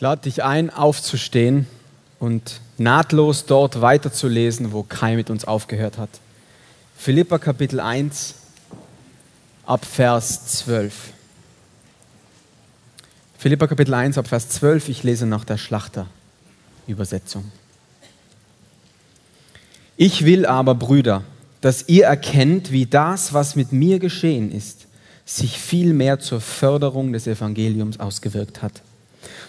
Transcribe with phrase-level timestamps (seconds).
[0.00, 1.66] Ich lade dich ein, aufzustehen
[2.18, 6.08] und nahtlos dort weiterzulesen, wo Kai mit uns aufgehört hat.
[6.96, 8.34] Philippa Kapitel 1
[9.66, 10.94] ab Vers 12.
[13.36, 17.52] Philippa Kapitel 1 ab Vers 12, ich lese nach der Schlachter-Übersetzung.
[19.98, 21.24] Ich will aber, Brüder,
[21.60, 24.86] dass ihr erkennt, wie das, was mit mir geschehen ist,
[25.26, 28.80] sich viel mehr zur Förderung des Evangeliums ausgewirkt hat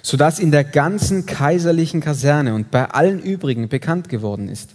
[0.02, 4.72] sodass in der ganzen kaiserlichen Kaserne und bei allen übrigen bekannt geworden ist,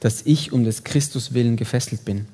[0.00, 2.26] dass ich um des Christus willen gefesselt bin.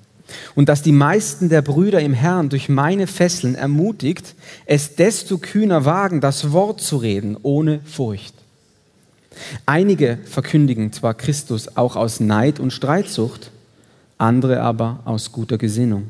[0.55, 4.35] Und dass die meisten der Brüder im Herrn durch meine Fesseln ermutigt,
[4.65, 8.35] es desto kühner wagen, das Wort zu reden, ohne Furcht.
[9.67, 13.51] Einige verkündigen zwar Christus auch aus Neid und Streitsucht,
[14.19, 16.09] andere aber aus guter Gesinnung.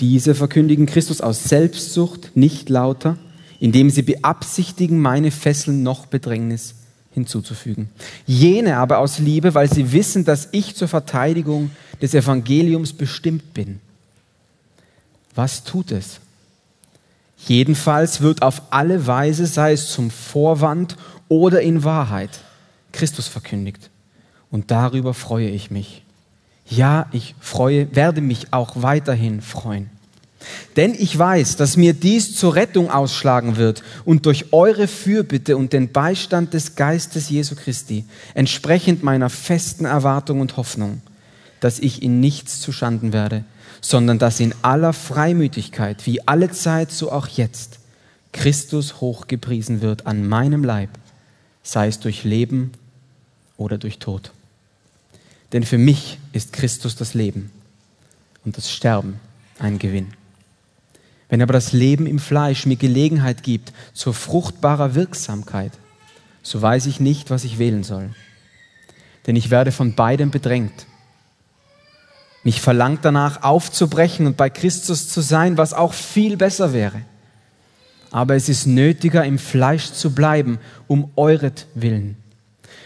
[0.00, 3.18] Diese verkündigen Christus aus Selbstsucht, nicht lauter,
[3.60, 6.74] indem sie beabsichtigen, meine Fesseln noch Bedrängnis
[7.12, 7.90] hinzuzufügen.
[8.26, 13.80] Jene aber aus Liebe, weil sie wissen, dass ich zur Verteidigung des Evangeliums bestimmt bin.
[15.34, 16.20] Was tut es?
[17.46, 20.96] Jedenfalls wird auf alle Weise, sei es zum Vorwand
[21.28, 22.40] oder in Wahrheit,
[22.92, 23.90] Christus verkündigt.
[24.50, 26.02] Und darüber freue ich mich.
[26.68, 29.90] Ja, ich freue, werde mich auch weiterhin freuen.
[30.76, 35.72] Denn ich weiß, dass mir dies zur Rettung ausschlagen wird und durch eure Fürbitte und
[35.72, 41.02] den Beistand des Geistes Jesu Christi, entsprechend meiner festen Erwartung und Hoffnung,
[41.60, 43.44] dass ich in nichts zuschanden werde,
[43.80, 47.80] sondern dass in aller Freimütigkeit, wie alle Zeit, so auch jetzt,
[48.32, 50.90] Christus hochgepriesen wird an meinem Leib,
[51.62, 52.72] sei es durch Leben
[53.56, 54.32] oder durch Tod.
[55.52, 57.50] Denn für mich ist Christus das Leben
[58.44, 59.18] und das Sterben
[59.58, 60.08] ein Gewinn.
[61.28, 65.72] Wenn aber das Leben im Fleisch mir Gelegenheit gibt zur fruchtbarer Wirksamkeit,
[66.42, 68.10] so weiß ich nicht, was ich wählen soll.
[69.26, 70.86] Denn ich werde von beidem bedrängt.
[72.44, 77.02] Mich verlangt danach aufzubrechen und bei Christus zu sein, was auch viel besser wäre.
[78.10, 82.16] Aber es ist nötiger, im Fleisch zu bleiben, um euretwillen.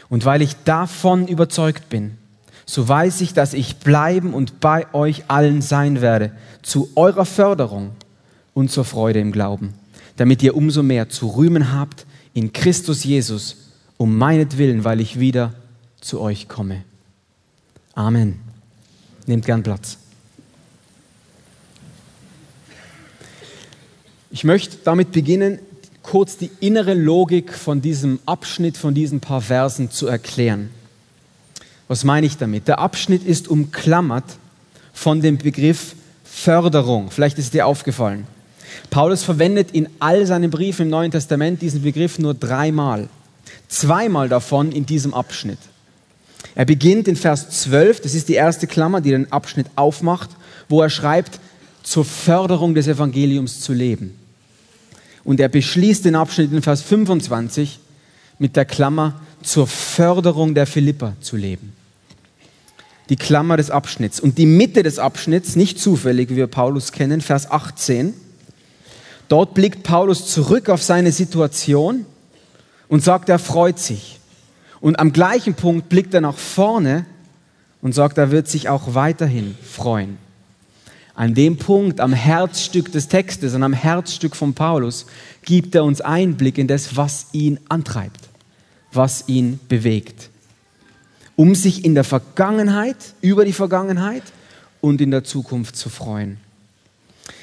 [0.08, 2.18] Und weil ich davon überzeugt bin,
[2.66, 6.32] so weiß ich, dass ich bleiben und bei euch allen sein werde,
[6.62, 7.92] zu eurer Förderung
[8.54, 9.74] und zur Freude im Glauben,
[10.16, 13.56] damit ihr umso mehr zu rühmen habt in Christus Jesus,
[13.96, 15.54] um meinetwillen, weil ich wieder
[16.00, 16.84] zu euch komme.
[17.94, 18.40] Amen.
[19.26, 19.98] Nehmt gern Platz.
[24.30, 25.58] Ich möchte damit beginnen,
[26.02, 30.70] kurz die innere Logik von diesem Abschnitt, von diesen paar Versen zu erklären.
[31.86, 32.66] Was meine ich damit?
[32.66, 34.24] Der Abschnitt ist umklammert
[34.94, 37.10] von dem Begriff Förderung.
[37.10, 38.26] Vielleicht ist dir aufgefallen.
[38.90, 43.08] Paulus verwendet in all seinen Briefen im Neuen Testament diesen Begriff nur dreimal.
[43.68, 45.58] Zweimal davon in diesem Abschnitt.
[46.54, 50.30] Er beginnt in Vers 12, das ist die erste Klammer, die den Abschnitt aufmacht,
[50.68, 51.40] wo er schreibt,
[51.82, 54.18] zur Förderung des Evangeliums zu leben.
[55.24, 57.78] Und er beschließt den Abschnitt in Vers 25
[58.38, 61.72] mit der Klammer, zur Förderung der Philipper zu leben.
[63.08, 64.20] Die Klammer des Abschnitts.
[64.20, 68.14] Und die Mitte des Abschnitts, nicht zufällig, wie wir Paulus kennen, Vers 18,
[69.32, 72.04] Dort blickt Paulus zurück auf seine Situation
[72.88, 74.20] und sagt, er freut sich.
[74.82, 77.06] Und am gleichen Punkt blickt er nach vorne
[77.80, 80.18] und sagt, er wird sich auch weiterhin freuen.
[81.14, 85.06] An dem Punkt, am Herzstück des Textes und am Herzstück von Paulus,
[85.46, 88.20] gibt er uns Einblick in das, was ihn antreibt,
[88.92, 90.28] was ihn bewegt.
[91.36, 94.24] Um sich in der Vergangenheit, über die Vergangenheit
[94.82, 96.36] und in der Zukunft zu freuen.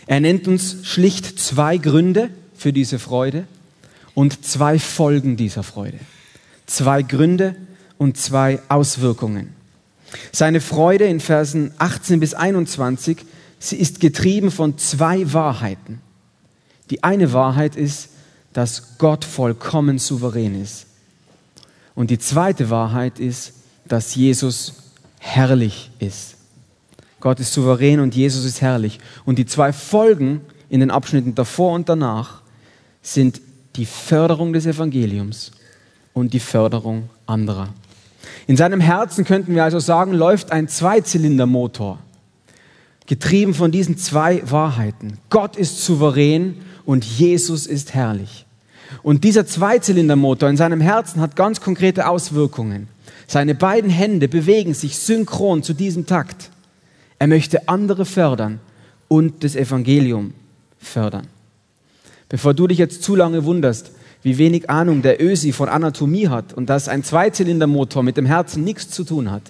[0.10, 3.46] Er nennt uns schlicht zwei Gründe für diese Freude
[4.16, 6.00] und zwei Folgen dieser Freude.
[6.66, 7.56] Zwei Gründe
[8.00, 9.54] und zwei Auswirkungen.
[10.32, 13.20] Seine Freude in Versen 18 bis 21,
[13.60, 16.02] sie ist getrieben von zwei Wahrheiten.
[16.90, 18.10] Die eine Wahrheit ist,
[18.52, 20.88] dass Gott vollkommen souverän ist.
[21.94, 23.54] Und die zweite Wahrheit ist,
[23.88, 24.74] dass Jesus
[25.20, 26.39] herrlich ist.
[27.20, 29.00] Gott ist souverän und Jesus ist herrlich.
[29.26, 32.42] Und die zwei Folgen in den Abschnitten davor und danach
[33.02, 33.42] sind
[33.76, 35.52] die Förderung des Evangeliums
[36.14, 37.70] und die Förderung anderer.
[38.48, 42.00] In seinem Herzen könnten wir also sagen, läuft ein Zweizylindermotor,
[43.06, 45.18] getrieben von diesen zwei Wahrheiten.
[45.30, 46.56] Gott ist souverän
[46.86, 48.46] und Jesus ist herrlich.
[49.04, 52.88] Und dieser Zweizylindermotor in seinem Herzen hat ganz konkrete Auswirkungen.
[53.28, 56.50] Seine beiden Hände bewegen sich synchron zu diesem Takt.
[57.20, 58.60] Er möchte andere fördern
[59.08, 60.34] und das Evangelium
[60.80, 61.28] fördern.
[62.30, 63.92] Bevor du dich jetzt zu lange wunderst,
[64.24, 68.64] wie wenig Ahnung der Ösi von Anatomie hat und dass ein Zweizylindermotor mit dem Herzen
[68.64, 69.44] nichts zu tun hat.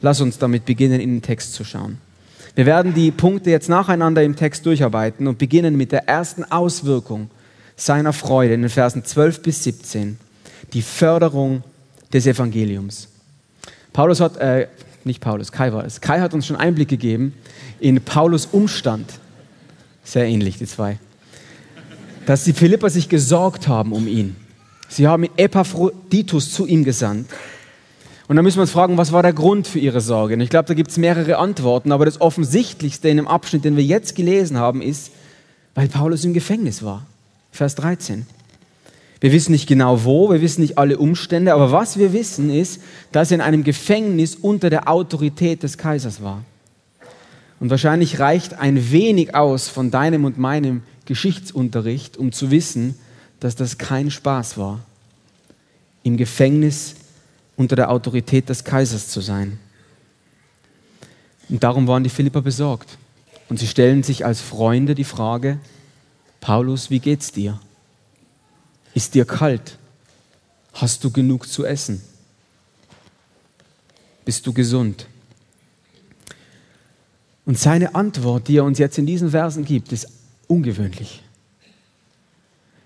[0.00, 1.98] Lass uns damit beginnen, in den Text zu schauen.
[2.54, 7.30] Wir werden die Punkte jetzt nacheinander im Text durcharbeiten und beginnen mit der ersten Auswirkung
[7.76, 10.18] seiner Freude in den Versen 12 bis 17.
[10.74, 11.62] Die Förderung
[12.12, 13.08] des Evangeliums.
[13.92, 14.68] Paulus hat, äh,
[15.06, 16.00] nicht Paulus, Kai war es.
[16.00, 17.34] Kai hat uns schon Einblick gegeben
[17.80, 19.06] in Paulus Umstand.
[20.04, 20.98] Sehr ähnlich, die zwei
[22.26, 24.36] dass die Philipper sich gesorgt haben um ihn.
[24.88, 27.30] Sie haben Epaphroditus zu ihm gesandt.
[28.28, 30.34] Und da müssen wir uns fragen, was war der Grund für ihre Sorge?
[30.34, 33.76] Und ich glaube, da gibt es mehrere Antworten, aber das Offensichtlichste in dem Abschnitt, den
[33.76, 35.10] wir jetzt gelesen haben, ist,
[35.74, 37.06] weil Paulus im Gefängnis war.
[37.50, 38.26] Vers 13.
[39.22, 42.82] Wir wissen nicht genau wo, wir wissen nicht alle Umstände, aber was wir wissen ist,
[43.12, 46.42] dass er in einem Gefängnis unter der Autorität des Kaisers war.
[47.60, 52.96] Und wahrscheinlich reicht ein wenig aus von deinem und meinem Geschichtsunterricht, um zu wissen,
[53.38, 54.80] dass das kein Spaß war,
[56.02, 56.96] im Gefängnis
[57.56, 59.60] unter der Autorität des Kaisers zu sein.
[61.48, 62.98] Und darum waren die Philipper besorgt.
[63.48, 65.60] Und sie stellen sich als Freunde die Frage,
[66.40, 67.60] Paulus, wie geht's dir?
[68.94, 69.78] Ist dir kalt?
[70.72, 72.02] Hast du genug zu essen?
[74.24, 75.06] Bist du gesund?
[77.44, 80.08] Und seine Antwort, die er uns jetzt in diesen Versen gibt, ist
[80.46, 81.22] ungewöhnlich.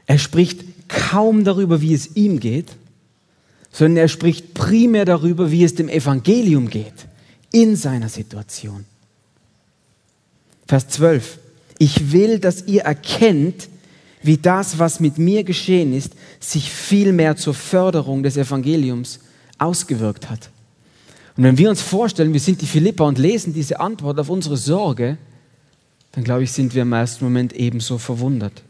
[0.06, 2.72] Er spricht kaum darüber, wie es ihm geht,
[3.72, 6.94] sondern er spricht primär darüber, wie es dem Evangelium geht
[7.52, 8.84] in seiner Situation.
[10.66, 11.38] Vers 12.
[11.78, 13.68] Ich will, dass ihr erkennt,
[14.26, 19.20] wie das, was mit mir geschehen ist, sich viel mehr zur Förderung des Evangeliums
[19.58, 20.50] ausgewirkt hat.
[21.36, 24.56] Und wenn wir uns vorstellen, wir sind die Philippa und lesen diese Antwort auf unsere
[24.56, 25.18] Sorge,
[26.12, 28.62] dann glaube ich, sind wir im ersten Moment ebenso verwundert.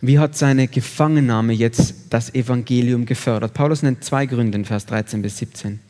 [0.00, 3.54] Wie hat seine Gefangennahme jetzt das Evangelium gefördert?
[3.54, 5.80] Paulus nennt zwei Gründe in Vers 13 bis 17.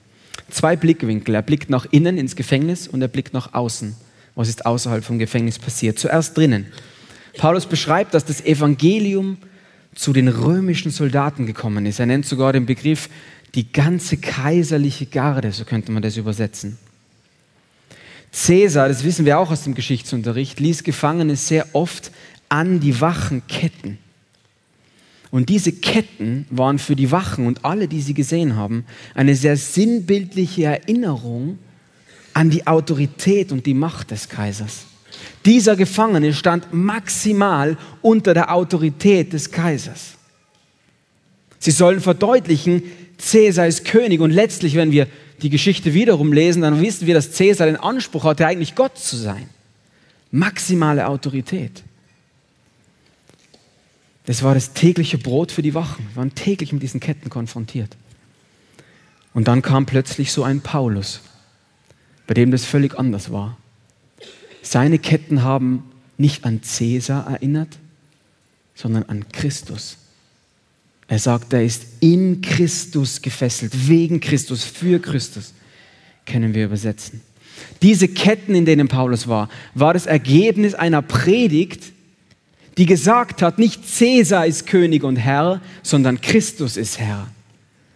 [0.50, 1.34] Zwei Blickwinkel.
[1.34, 3.96] Er blickt nach innen ins Gefängnis und er blickt nach außen.
[4.34, 5.98] Was ist außerhalb vom Gefängnis passiert?
[5.98, 6.66] Zuerst drinnen.
[7.36, 9.38] Paulus beschreibt, dass das Evangelium
[9.94, 12.00] zu den römischen Soldaten gekommen ist.
[12.00, 13.08] Er nennt sogar den Begriff
[13.54, 16.78] die ganze kaiserliche Garde, so könnte man das übersetzen.
[18.32, 22.10] Cäsar, das wissen wir auch aus dem Geschichtsunterricht, ließ Gefangene sehr oft
[22.48, 23.98] an die Wachen ketten.
[25.30, 28.84] Und diese Ketten waren für die Wachen und alle, die sie gesehen haben,
[29.14, 31.58] eine sehr sinnbildliche Erinnerung
[32.34, 34.86] an die Autorität und die Macht des Kaisers.
[35.44, 40.14] Dieser Gefangene stand maximal unter der Autorität des Kaisers.
[41.58, 42.82] Sie sollen verdeutlichen,
[43.18, 45.06] Cäsar ist König und letztlich, wenn wir
[45.42, 49.16] die Geschichte wiederum lesen, dann wissen wir, dass Cäsar den Anspruch hatte, eigentlich Gott zu
[49.16, 49.48] sein.
[50.30, 51.82] Maximale Autorität.
[54.26, 56.06] Das war das tägliche Brot für die Wachen.
[56.10, 57.96] Wir waren täglich mit diesen Ketten konfrontiert.
[59.34, 61.20] Und dann kam plötzlich so ein Paulus,
[62.26, 63.58] bei dem das völlig anders war.
[64.64, 65.84] Seine Ketten haben
[66.16, 67.78] nicht an Cäsar erinnert,
[68.74, 69.98] sondern an Christus.
[71.06, 75.52] Er sagt, er ist in Christus gefesselt, wegen Christus, für Christus,
[76.24, 77.20] können wir übersetzen.
[77.82, 81.92] Diese Ketten, in denen Paulus war, war das Ergebnis einer Predigt,
[82.78, 87.28] die gesagt hat, nicht Cäsar ist König und Herr, sondern Christus ist Herr.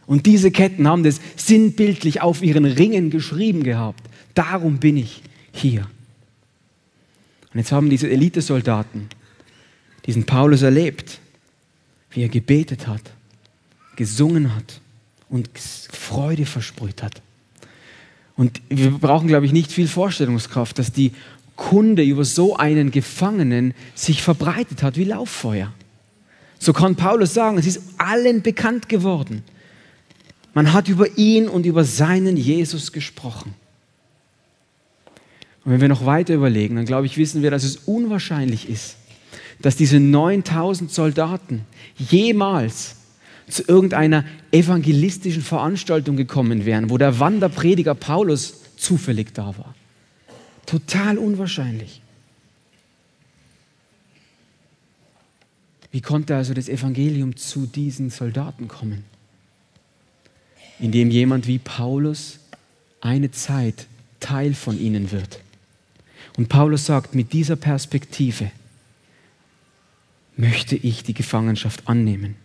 [0.07, 4.03] Und diese Ketten haben das sinnbildlich auf ihren Ringen geschrieben gehabt.
[4.35, 5.87] Darum bin ich hier.
[7.53, 9.09] Und jetzt haben diese Elitesoldaten
[10.07, 11.21] diesen Paulus erlebt
[12.11, 13.03] wie er gebetet hat,
[13.97, 14.81] gesungen hat
[15.29, 17.23] und Freude versprüht hat.
[18.37, 21.13] Und wir brauchen, glaube ich, nicht viel Vorstellungskraft, dass die
[21.57, 25.73] Kunde über so einen Gefangenen sich verbreitet hat wie Lauffeuer.
[26.59, 29.43] So kann Paulus sagen, es ist allen bekannt geworden.
[30.55, 33.55] Man hat über ihn und über seinen Jesus gesprochen.
[35.69, 38.97] Und wenn wir noch weiter überlegen, dann glaube ich, wissen wir, dass es unwahrscheinlich ist,
[39.61, 41.67] dass diese 9000 Soldaten
[41.99, 42.97] jemals
[43.51, 49.75] zu irgendeiner evangelistischen Veranstaltung gekommen wären, wo der Wanderprediger Paulus zufällig da war.
[50.65, 52.01] Total unwahrscheinlich.
[55.91, 59.05] Wie konnte also das Evangelium zu diesen Soldaten kommen?
[60.81, 62.39] Indem jemand wie Paulus
[63.03, 63.87] eine Zeit
[64.19, 65.41] Teil von ihnen wird.
[66.39, 68.53] Und Paulus sagt, mit dieser Perspektive
[70.37, 72.37] möchte ich die Gefangenschaft annehmen.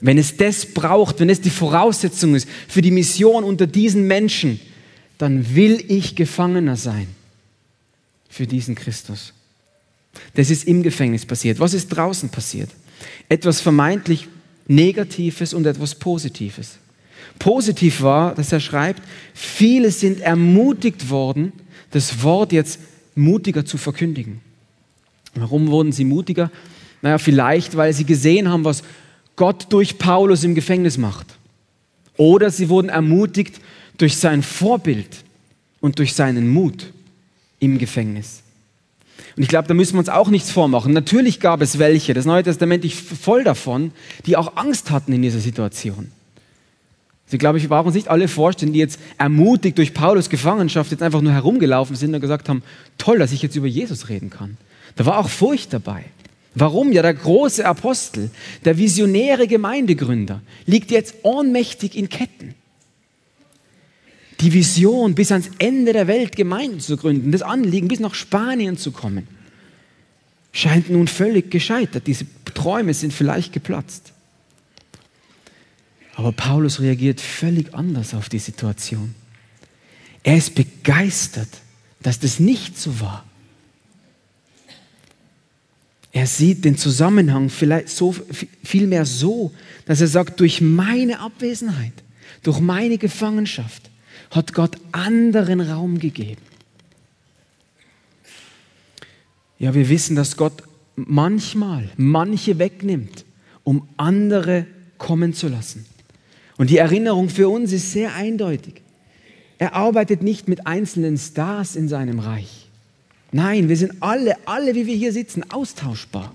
[0.00, 4.60] Wenn es das braucht, wenn es die Voraussetzung ist für die Mission unter diesen Menschen,
[5.16, 7.06] dann will ich Gefangener sein
[8.28, 9.32] für diesen Christus.
[10.34, 11.60] Das ist im Gefängnis passiert.
[11.60, 12.70] Was ist draußen passiert?
[13.28, 14.26] Etwas vermeintlich
[14.66, 16.78] Negatives und etwas Positives.
[17.38, 19.02] Positiv war, dass er schreibt,
[19.34, 21.52] viele sind ermutigt worden,
[21.92, 22.80] das Wort jetzt
[23.16, 24.40] mutiger zu verkündigen.
[25.34, 26.50] Warum wurden sie mutiger?
[27.02, 28.82] Naja, vielleicht, weil sie gesehen haben, was
[29.34, 31.26] Gott durch Paulus im Gefängnis macht.
[32.16, 33.60] Oder sie wurden ermutigt
[33.98, 35.24] durch sein Vorbild
[35.80, 36.92] und durch seinen Mut
[37.58, 38.42] im Gefängnis.
[39.36, 40.92] Und ich glaube, da müssen wir uns auch nichts vormachen.
[40.92, 43.92] Natürlich gab es welche, das Neue Testament ist voll davon,
[44.24, 46.10] die auch Angst hatten in dieser Situation.
[47.28, 51.02] Sie, glaube ich, brauchen sich nicht alle vorstellen, die jetzt ermutigt durch Paulus Gefangenschaft jetzt
[51.02, 52.62] einfach nur herumgelaufen sind und gesagt haben,
[52.98, 54.56] toll, dass ich jetzt über Jesus reden kann.
[54.94, 56.04] Da war auch Furcht dabei.
[56.54, 56.92] Warum?
[56.92, 58.30] Ja, der große Apostel,
[58.64, 62.54] der visionäre Gemeindegründer, liegt jetzt ohnmächtig in Ketten.
[64.40, 68.78] Die Vision, bis ans Ende der Welt Gemeinden zu gründen, das Anliegen, bis nach Spanien
[68.78, 69.26] zu kommen,
[70.52, 72.06] scheint nun völlig gescheitert.
[72.06, 74.12] Diese Träume sind vielleicht geplatzt.
[76.16, 79.14] Aber Paulus reagiert völlig anders auf die Situation.
[80.22, 81.48] Er ist begeistert,
[82.00, 83.24] dass das nicht so war.
[86.12, 88.16] Er sieht den Zusammenhang vielleicht so,
[88.64, 89.52] vielmehr so,
[89.84, 91.92] dass er sagt, durch meine Abwesenheit,
[92.42, 93.90] durch meine Gefangenschaft
[94.30, 96.40] hat Gott anderen Raum gegeben.
[99.58, 100.62] Ja, wir wissen, dass Gott
[100.96, 103.26] manchmal manche wegnimmt,
[103.64, 105.84] um andere kommen zu lassen.
[106.58, 108.82] Und die Erinnerung für uns ist sehr eindeutig.
[109.58, 112.68] Er arbeitet nicht mit einzelnen Stars in seinem Reich.
[113.32, 116.34] Nein, wir sind alle, alle, wie wir hier sitzen, austauschbar.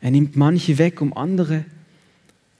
[0.00, 1.64] Er nimmt manche weg, um andere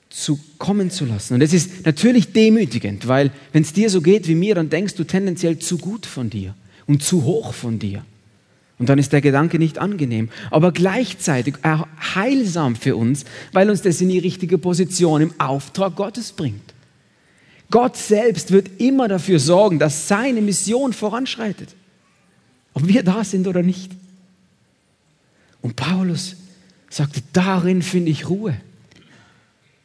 [0.08, 1.34] zu kommen zu lassen.
[1.34, 4.94] Und es ist natürlich demütigend, weil wenn es dir so geht wie mir, dann denkst
[4.94, 6.54] du tendenziell zu gut von dir
[6.86, 8.04] und zu hoch von dir.
[8.84, 11.54] Und dann ist der Gedanke nicht angenehm, aber gleichzeitig
[12.14, 16.74] heilsam für uns, weil uns das in die richtige Position im Auftrag Gottes bringt.
[17.70, 21.70] Gott selbst wird immer dafür sorgen, dass seine Mission voranschreitet,
[22.74, 23.90] ob wir da sind oder nicht.
[25.62, 26.36] Und Paulus
[26.90, 28.54] sagte, darin finde ich Ruhe.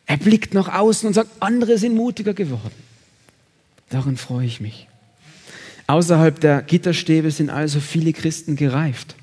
[0.07, 2.75] Er blickt nach außen und sagt, andere sind mutiger geworden.
[3.87, 4.88] Darin freue ich mich.
[5.89, 9.15] Außerhalb der Gitterstäbe sind also viele Christen gereift.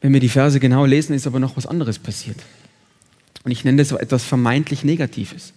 [0.00, 2.38] Wenn wir die Verse genau lesen, ist aber noch was anderes passiert.
[3.44, 5.52] Und ich nenne das etwas vermeintlich Negatives.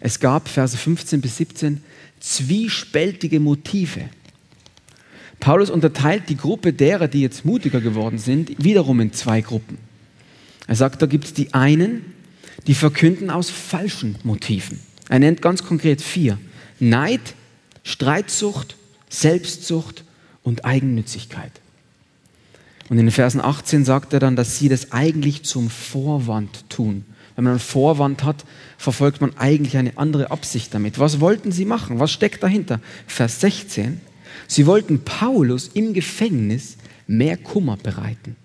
[0.00, 1.84] Es gab, Verse 15 bis 17,
[2.18, 4.08] zwiespältige Motive.
[5.38, 9.76] Paulus unterteilt die Gruppe derer, die jetzt mutiger geworden sind, wiederum in zwei Gruppen.
[10.66, 12.14] Er sagt, da gibt es die einen,
[12.66, 14.80] die verkünden aus falschen Motiven.
[15.10, 16.38] Er nennt ganz konkret vier.
[16.80, 17.34] Neid,
[17.82, 18.76] Streitsucht,
[19.20, 20.04] Selbstsucht
[20.42, 21.52] und Eigennützigkeit.
[22.88, 27.04] Und in den Versen 18 sagt er dann, dass sie das eigentlich zum Vorwand tun.
[27.34, 28.44] Wenn man einen Vorwand hat,
[28.76, 30.98] verfolgt man eigentlich eine andere Absicht damit.
[30.98, 31.98] Was wollten sie machen?
[31.98, 32.80] Was steckt dahinter?
[33.06, 34.00] Vers 16.
[34.46, 38.36] Sie wollten Paulus im Gefängnis mehr Kummer bereiten.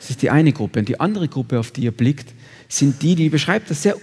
[0.00, 0.80] Das ist die eine Gruppe.
[0.80, 2.32] Und die andere Gruppe, auf die ihr blickt,
[2.68, 3.96] sind die, die beschreibt das sehr,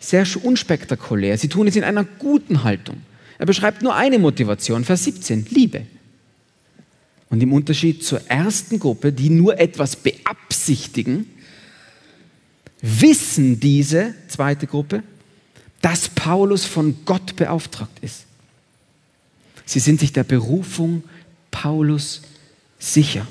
[0.00, 1.36] sehr unspektakulär.
[1.38, 3.02] Sie tun es in einer guten Haltung.
[3.38, 5.86] Er beschreibt nur eine Motivation, Vers 17, Liebe.
[7.30, 11.26] Und im Unterschied zur ersten Gruppe, die nur etwas beabsichtigen,
[12.80, 15.02] wissen diese zweite Gruppe,
[15.80, 18.26] dass Paulus von Gott beauftragt ist.
[19.64, 21.02] Sie sind sich der Berufung
[21.50, 22.22] Paulus
[22.78, 23.26] sicher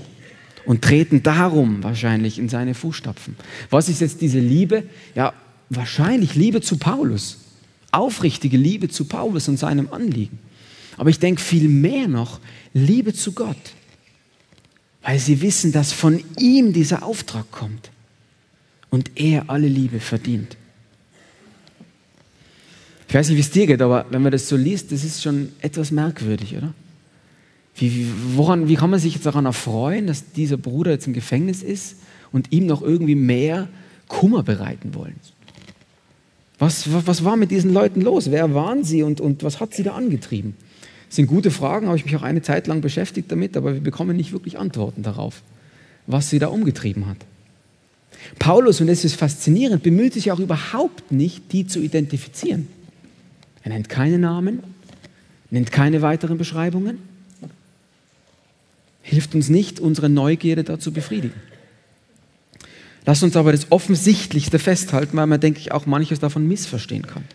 [0.65, 3.36] und treten darum wahrscheinlich in seine Fußstapfen.
[3.69, 4.83] Was ist jetzt diese Liebe?
[5.15, 5.33] Ja,
[5.69, 7.38] wahrscheinlich Liebe zu Paulus
[7.94, 10.40] aufrichtige Liebe zu Paulus und seinem Anliegen.
[10.98, 12.40] Aber ich denke viel mehr noch
[12.74, 13.74] Liebe zu Gott,
[15.02, 17.92] weil sie wissen, dass von ihm dieser Auftrag kommt
[18.90, 20.58] und er alle Liebe verdient.
[23.08, 25.22] Ich weiß nicht, wie es dir geht, aber wenn man das so liest, das ist
[25.22, 26.74] schon etwas merkwürdig, oder?
[27.76, 31.64] Wie, woran, wie kann man sich jetzt daran erfreuen, dass dieser Bruder jetzt im Gefängnis
[31.64, 31.98] ist
[32.32, 33.68] und ihm noch irgendwie mehr
[34.08, 35.16] Kummer bereiten wollen?
[36.63, 38.32] Was, was war mit diesen Leuten los?
[38.32, 40.55] Wer waren sie und, und was hat sie da angetrieben?
[41.10, 43.82] Das sind gute Fragen, habe ich mich auch eine Zeit lang beschäftigt damit, aber wir
[43.82, 45.41] bekommen nicht wirklich Antworten darauf,
[46.08, 47.17] was sie da umgetrieben hat.
[48.39, 52.70] Paulus, und das ist faszinierend, bemüht sich auch überhaupt nicht, die zu identifizieren.
[53.63, 54.63] Er nennt keine Namen,
[55.50, 57.00] nennt keine weiteren Beschreibungen,
[59.01, 61.36] hilft uns nicht, unsere Neugierde da zu befriedigen.
[63.05, 67.25] Lass uns aber das Offensichtlichste festhalten, weil man, denke ich, auch manches davon missverstehen kann.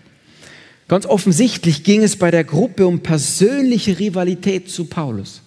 [0.89, 5.43] Ganz offensichtlich ging es bei der Gruppe um persönliche Rivalität zu Paulus.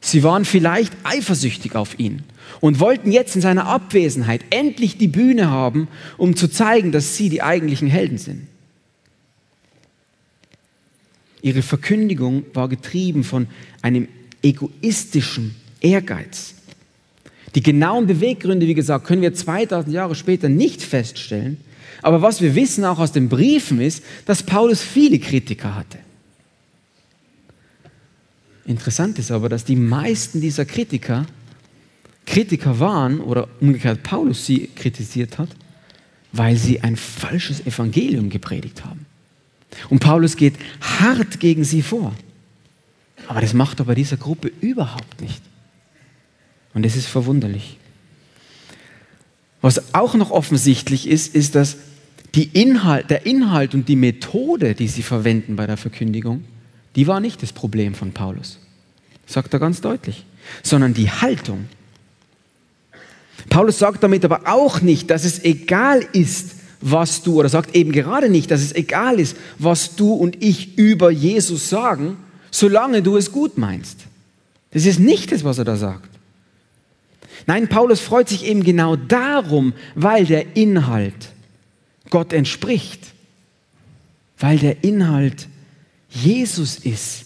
[0.00, 2.22] Sie waren vielleicht eifersüchtig auf ihn
[2.60, 5.88] und wollten jetzt in seiner Abwesenheit endlich die Bühne haben,
[6.18, 8.46] um zu zeigen, dass sie die eigentlichen Helden sind.
[11.42, 13.48] Ihre Verkündigung war getrieben von
[13.82, 14.08] einem
[14.42, 16.54] egoistischen Ehrgeiz.
[17.54, 21.58] Die genauen Beweggründe, wie gesagt, können wir 2000 Jahre später nicht feststellen.
[22.02, 25.98] Aber was wir wissen auch aus den Briefen ist, dass Paulus viele Kritiker hatte.
[28.66, 31.26] Interessant ist aber, dass die meisten dieser Kritiker
[32.26, 35.50] Kritiker waren oder umgekehrt Paulus sie kritisiert hat,
[36.32, 39.06] weil sie ein falsches Evangelium gepredigt haben.
[39.90, 42.14] Und Paulus geht hart gegen sie vor.
[43.26, 45.42] Aber das macht er bei dieser Gruppe überhaupt nicht.
[46.74, 47.78] Und es ist verwunderlich.
[49.60, 51.76] Was auch noch offensichtlich ist, ist, dass
[52.34, 56.44] die Inhalt, der Inhalt und die Methode, die sie verwenden bei der Verkündigung,
[56.96, 58.58] die war nicht das Problem von Paulus.
[59.26, 60.24] Sagt er ganz deutlich.
[60.62, 61.66] Sondern die Haltung.
[63.48, 67.92] Paulus sagt damit aber auch nicht, dass es egal ist, was du, oder sagt eben
[67.92, 72.18] gerade nicht, dass es egal ist, was du und ich über Jesus sagen,
[72.50, 74.00] solange du es gut meinst.
[74.72, 76.10] Das ist nicht das, was er da sagt.
[77.46, 81.32] Nein, Paulus freut sich eben genau darum, weil der Inhalt
[82.10, 83.00] Gott entspricht,
[84.38, 85.48] weil der Inhalt
[86.08, 87.24] Jesus ist,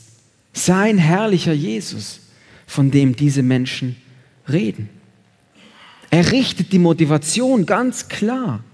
[0.52, 2.20] sein herrlicher Jesus,
[2.66, 3.96] von dem diese Menschen
[4.48, 4.88] reden.
[6.10, 8.64] Er richtet die Motivation ganz klar,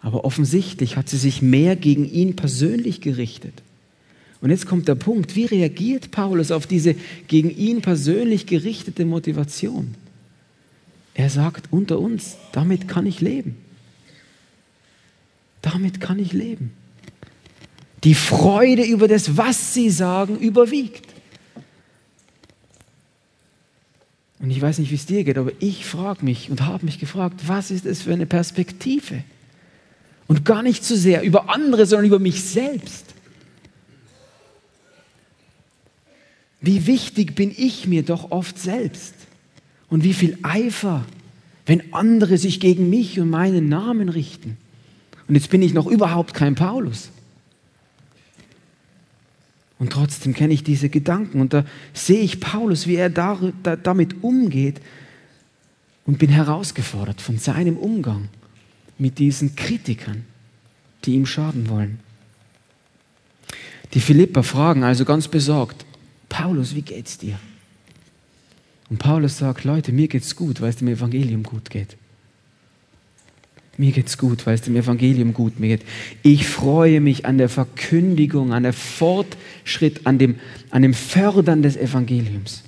[0.00, 3.62] aber offensichtlich hat sie sich mehr gegen ihn persönlich gerichtet.
[4.40, 6.94] Und jetzt kommt der Punkt, wie reagiert Paulus auf diese
[7.28, 9.94] gegen ihn persönlich gerichtete Motivation?
[11.20, 13.58] Er sagt unter uns, damit kann ich leben.
[15.60, 16.72] Damit kann ich leben.
[18.04, 21.04] Die Freude über das, was sie sagen, überwiegt.
[24.38, 26.98] Und ich weiß nicht, wie es dir geht, aber ich frage mich und habe mich
[26.98, 29.22] gefragt, was ist es für eine Perspektive?
[30.26, 33.04] Und gar nicht so sehr über andere, sondern über mich selbst.
[36.62, 39.12] Wie wichtig bin ich mir doch oft selbst?
[39.90, 41.04] Und wie viel Eifer,
[41.66, 44.56] wenn andere sich gegen mich und meinen Namen richten.
[45.28, 47.10] Und jetzt bin ich noch überhaupt kein Paulus.
[49.78, 53.76] Und trotzdem kenne ich diese Gedanken und da sehe ich Paulus, wie er da, da,
[53.76, 54.80] damit umgeht
[56.04, 58.28] und bin herausgefordert von seinem Umgang
[58.98, 60.24] mit diesen Kritikern,
[61.04, 61.98] die ihm schaden wollen.
[63.94, 65.86] Die Philipper fragen also ganz besorgt,
[66.28, 67.38] Paulus, wie geht's dir?
[68.90, 71.96] Und Paulus sagt, Leute, mir geht's gut, weil es dem Evangelium gut geht.
[73.78, 75.82] Mir geht's gut, weil es dem Evangelium gut geht.
[76.22, 80.34] Ich freue mich an der Verkündigung, an der Fortschritt, an dem,
[80.70, 82.64] an dem Fördern des Evangeliums.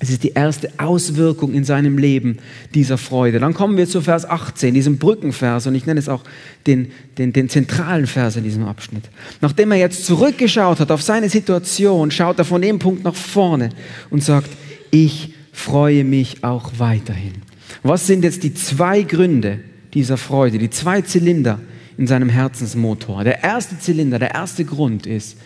[0.00, 2.38] Es ist die erste Auswirkung in seinem Leben
[2.74, 3.38] dieser Freude.
[3.38, 6.24] Dann kommen wir zu Vers 18, diesem Brückenvers, und ich nenne es auch
[6.66, 9.04] den, den, den zentralen Vers in diesem Abschnitt.
[9.40, 13.68] Nachdem er jetzt zurückgeschaut hat auf seine Situation, schaut er von dem Punkt nach vorne
[14.10, 14.50] und sagt,
[14.92, 17.42] ich freue mich auch weiterhin.
[17.82, 19.58] Was sind jetzt die zwei Gründe,
[19.94, 21.58] dieser Freude, die zwei Zylinder
[21.98, 23.24] in seinem Herzensmotor.
[23.24, 25.36] Der erste Zylinder, der erste Grund ist,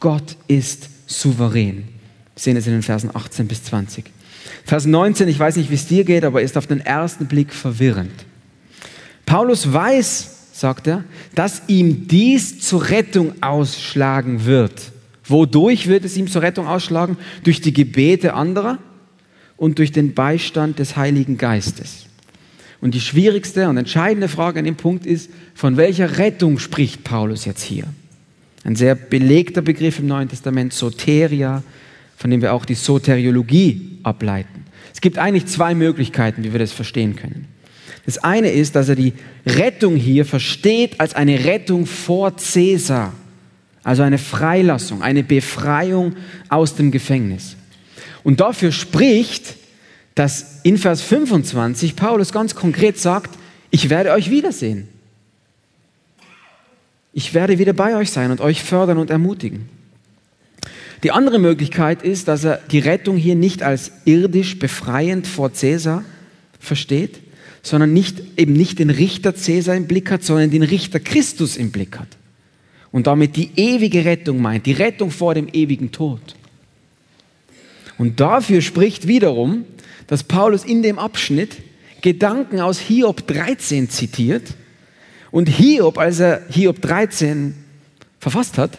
[0.00, 1.84] Gott ist souverän.
[2.34, 4.04] Wir sehen es in den Versen 18 bis 20.
[4.64, 7.52] Vers 19, ich weiß nicht, wie es dir geht, aber ist auf den ersten Blick
[7.52, 8.12] verwirrend.
[9.26, 14.92] Paulus weiß, sagt er, dass ihm dies zur Rettung ausschlagen wird.
[15.24, 17.18] Wodurch wird es ihm zur Rettung ausschlagen?
[17.44, 18.78] Durch die Gebete anderer
[19.58, 22.06] und durch den Beistand des Heiligen Geistes.
[22.80, 27.44] Und die schwierigste und entscheidende Frage an dem Punkt ist, von welcher Rettung spricht Paulus
[27.44, 27.84] jetzt hier?
[28.64, 31.62] Ein sehr belegter Begriff im Neuen Testament, Soteria,
[32.16, 34.64] von dem wir auch die Soteriologie ableiten.
[34.94, 37.46] Es gibt eigentlich zwei Möglichkeiten, wie wir das verstehen können.
[38.06, 39.12] Das eine ist, dass er die
[39.44, 43.12] Rettung hier versteht als eine Rettung vor Cäsar,
[43.82, 46.14] also eine Freilassung, eine Befreiung
[46.48, 47.57] aus dem Gefängnis.
[48.24, 49.56] Und dafür spricht,
[50.14, 53.38] dass in Vers 25 Paulus ganz konkret sagt,
[53.70, 54.88] ich werde euch wiedersehen.
[57.12, 59.68] Ich werde wieder bei euch sein und euch fördern und ermutigen.
[61.02, 66.04] Die andere Möglichkeit ist, dass er die Rettung hier nicht als irdisch befreiend vor Cäsar
[66.58, 67.20] versteht,
[67.62, 71.70] sondern nicht, eben nicht den Richter Cäsar im Blick hat, sondern den Richter Christus im
[71.70, 72.08] Blick hat.
[72.90, 76.20] Und damit die ewige Rettung meint, die Rettung vor dem ewigen Tod.
[77.98, 79.64] Und dafür spricht wiederum
[80.08, 81.58] dass Paulus in dem Abschnitt
[82.00, 84.54] Gedanken aus Hiob 13 zitiert
[85.30, 87.54] und Hiob, als er Hiob 13
[88.18, 88.78] verfasst hat,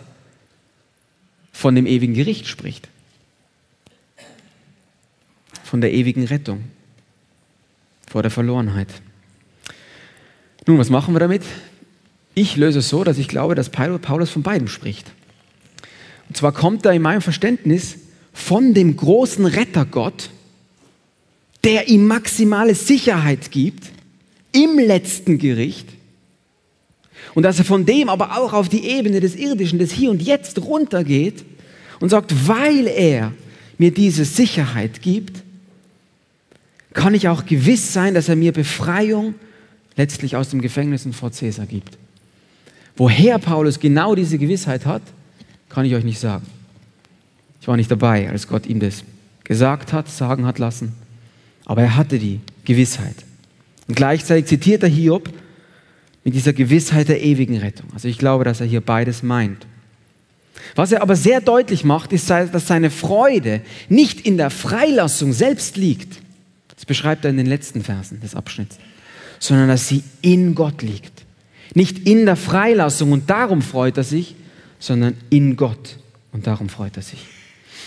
[1.54, 2.90] von dem ewigen Gericht spricht.
[5.64, 6.64] von der ewigen Rettung,
[8.08, 8.88] vor der Verlorenheit.
[10.66, 11.44] Nun, was machen wir damit?
[12.34, 15.12] Ich löse es so, dass ich glaube, dass Paulus von beidem spricht.
[16.28, 18.00] Und zwar kommt er in meinem Verständnis
[18.40, 20.30] von dem großen Rettergott,
[21.64, 23.84] der ihm maximale Sicherheit gibt
[24.52, 25.88] im letzten Gericht
[27.36, 30.22] und dass er von dem aber auch auf die Ebene des Irdischen, des Hier und
[30.22, 31.44] Jetzt runtergeht
[32.00, 33.34] und sagt, weil er
[33.78, 35.44] mir diese Sicherheit gibt,
[36.94, 39.36] kann ich auch gewiss sein, dass er mir Befreiung
[39.96, 41.98] letztlich aus dem Gefängnis und vor Cäsar gibt.
[42.96, 45.04] Woher Paulus genau diese Gewissheit hat,
[45.70, 46.46] kann ich euch nicht sagen.
[47.62, 49.04] Ich war nicht dabei, als Gott ihm das
[49.44, 50.94] gesagt hat, sagen hat lassen,
[51.66, 53.16] aber er hatte die Gewissheit.
[53.88, 55.30] Und gleichzeitig zitiert er Hiob
[56.24, 57.88] mit dieser Gewissheit der ewigen Rettung.
[57.94, 59.66] Also ich glaube, dass er hier beides meint.
[60.76, 65.78] Was er aber sehr deutlich macht, ist, dass seine Freude nicht in der Freilassung selbst
[65.78, 66.20] liegt.
[66.76, 68.78] Das beschreibt er in den letzten Versen des Abschnitts.
[69.40, 71.26] Sondern dass sie in Gott liegt.
[71.74, 74.36] Nicht in der Freilassung und darum freut er sich,
[74.80, 75.98] sondern in Gott
[76.32, 77.26] und darum freut er sich.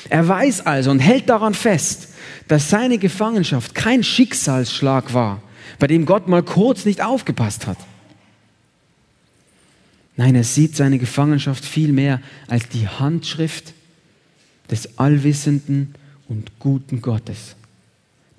[0.08, 2.08] Er weiß also und hält daran fest,
[2.48, 5.42] dass seine Gefangenschaft kein Schicksalsschlag war,
[5.78, 7.78] bei dem Gott mal kurz nicht aufgepasst hat.
[10.16, 13.72] Nein, er sieht seine Gefangenschaft vielmehr als die Handschrift
[14.70, 15.94] des allwissenden
[16.28, 17.56] und guten Gottes,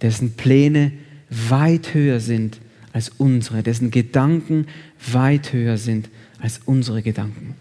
[0.01, 0.91] dessen Pläne
[1.29, 2.59] weit höher sind
[2.91, 4.67] als unsere, dessen Gedanken
[5.11, 7.55] weit höher sind als unsere Gedanken.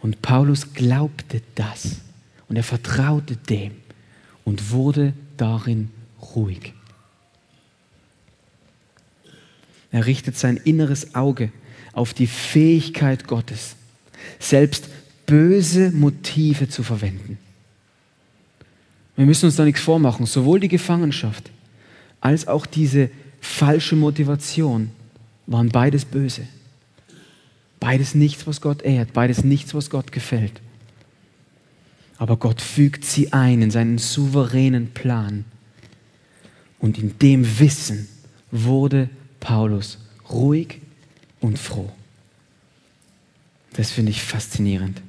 [0.00, 2.00] Und Paulus glaubte das
[2.50, 3.70] und er vertraute dem
[4.44, 5.90] und wurde darin
[6.34, 6.74] ruhig.
[9.92, 11.52] Er richtet sein inneres Auge
[11.92, 13.76] auf die Fähigkeit Gottes,
[14.38, 14.88] selbst
[15.26, 17.38] böse Motive zu verwenden.
[19.16, 20.26] Wir müssen uns da nichts vormachen.
[20.26, 21.50] Sowohl die Gefangenschaft
[22.20, 23.10] als auch diese
[23.40, 24.90] falsche Motivation
[25.46, 26.48] waren beides böse.
[27.78, 30.60] Beides nichts, was Gott ehrt, beides nichts, was Gott gefällt.
[32.20, 35.46] Aber Gott fügt sie ein in seinen souveränen Plan.
[36.78, 38.08] Und in dem Wissen
[38.50, 39.08] wurde
[39.40, 39.96] Paulus
[40.30, 40.82] ruhig
[41.40, 41.90] und froh.
[43.72, 45.00] Das finde ich faszinierend.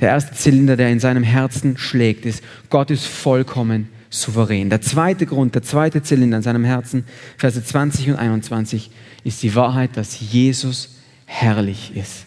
[0.00, 4.68] Der erste Zylinder, der in seinem Herzen schlägt, ist, Gott ist vollkommen souverän.
[4.68, 7.04] Der zweite Grund, der zweite Zylinder in seinem Herzen,
[7.36, 8.90] Verse 20 und 21,
[9.22, 12.24] ist die Wahrheit, dass Jesus herrlich ist.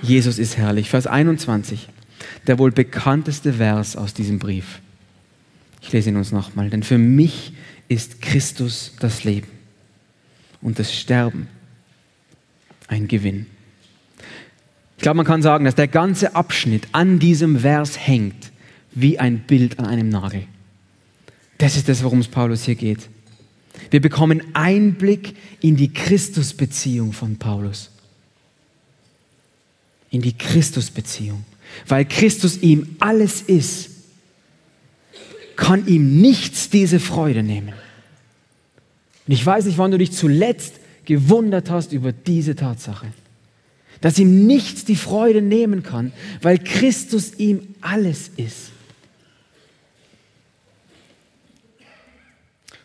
[0.00, 0.90] Jesus ist herrlich.
[0.90, 1.88] Vers 21,
[2.46, 4.80] der wohl bekannteste Vers aus diesem Brief.
[5.80, 6.70] Ich lese ihn uns nochmal.
[6.70, 7.52] Denn für mich
[7.88, 9.48] ist Christus das Leben
[10.60, 11.48] und das Sterben
[12.88, 13.46] ein Gewinn.
[14.96, 18.52] Ich glaube, man kann sagen, dass der ganze Abschnitt an diesem Vers hängt
[18.92, 20.44] wie ein Bild an einem Nagel.
[21.58, 23.08] Das ist das, worum es Paulus hier geht.
[23.90, 27.90] Wir bekommen Einblick in die Christusbeziehung von Paulus.
[30.10, 31.44] In die Christusbeziehung.
[31.86, 33.90] Weil Christus ihm alles ist,
[35.56, 37.72] kann ihm nichts diese Freude nehmen.
[39.26, 43.06] Und ich weiß nicht, wann du dich zuletzt gewundert hast über diese Tatsache.
[44.00, 48.71] Dass ihm nichts die Freude nehmen kann, weil Christus ihm alles ist.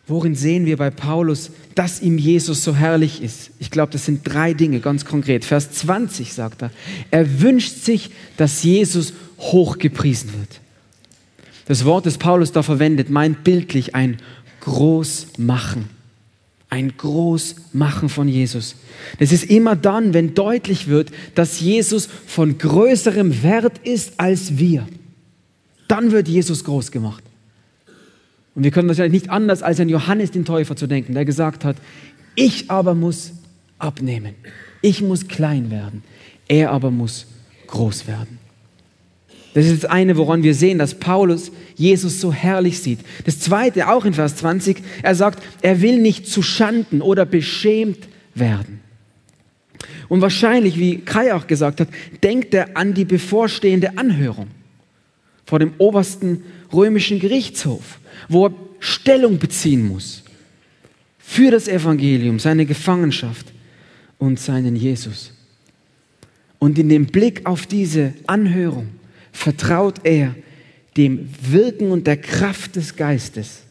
[0.08, 3.50] Worin sehen wir bei Paulus, dass ihm Jesus so herrlich ist?
[3.58, 5.44] Ich glaube, das sind drei Dinge ganz konkret.
[5.44, 6.70] Vers 20 sagt er,
[7.10, 10.60] er wünscht sich, dass Jesus hochgepriesen wird.
[11.66, 14.16] Das Wort, das Paulus da verwendet, meint bildlich ein
[14.62, 15.98] Großmachen
[16.70, 18.76] ein Großmachen von Jesus.
[19.18, 24.86] Das ist immer dann, wenn deutlich wird, dass Jesus von größerem Wert ist als wir.
[25.86, 27.24] Dann wird Jesus groß gemacht.
[28.58, 31.64] Und wir können wahrscheinlich nicht anders als an Johannes den Täufer zu denken, der gesagt
[31.64, 31.76] hat,
[32.34, 33.30] ich aber muss
[33.78, 34.34] abnehmen.
[34.82, 36.02] Ich muss klein werden.
[36.48, 37.28] Er aber muss
[37.68, 38.40] groß werden.
[39.54, 42.98] Das ist das eine, woran wir sehen, dass Paulus Jesus so herrlich sieht.
[43.26, 48.08] Das zweite, auch in Vers 20, er sagt, er will nicht zu Schanden oder beschämt
[48.34, 48.80] werden.
[50.08, 51.88] Und wahrscheinlich, wie Kai auch gesagt hat,
[52.24, 54.48] denkt er an die bevorstehende Anhörung
[55.46, 56.42] vor dem obersten
[56.72, 60.22] römischen Gerichtshof, wo er Stellung beziehen muss
[61.18, 63.52] für das Evangelium, seine Gefangenschaft
[64.18, 65.32] und seinen Jesus.
[66.58, 68.88] Und in dem Blick auf diese Anhörung
[69.32, 70.34] vertraut er
[70.96, 73.62] dem Wirken und der Kraft des Geistes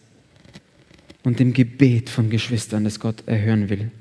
[1.23, 3.91] und dem Gebet von Geschwistern, das Gott erhören will.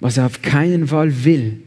[0.00, 1.62] Was er auf keinen Fall will,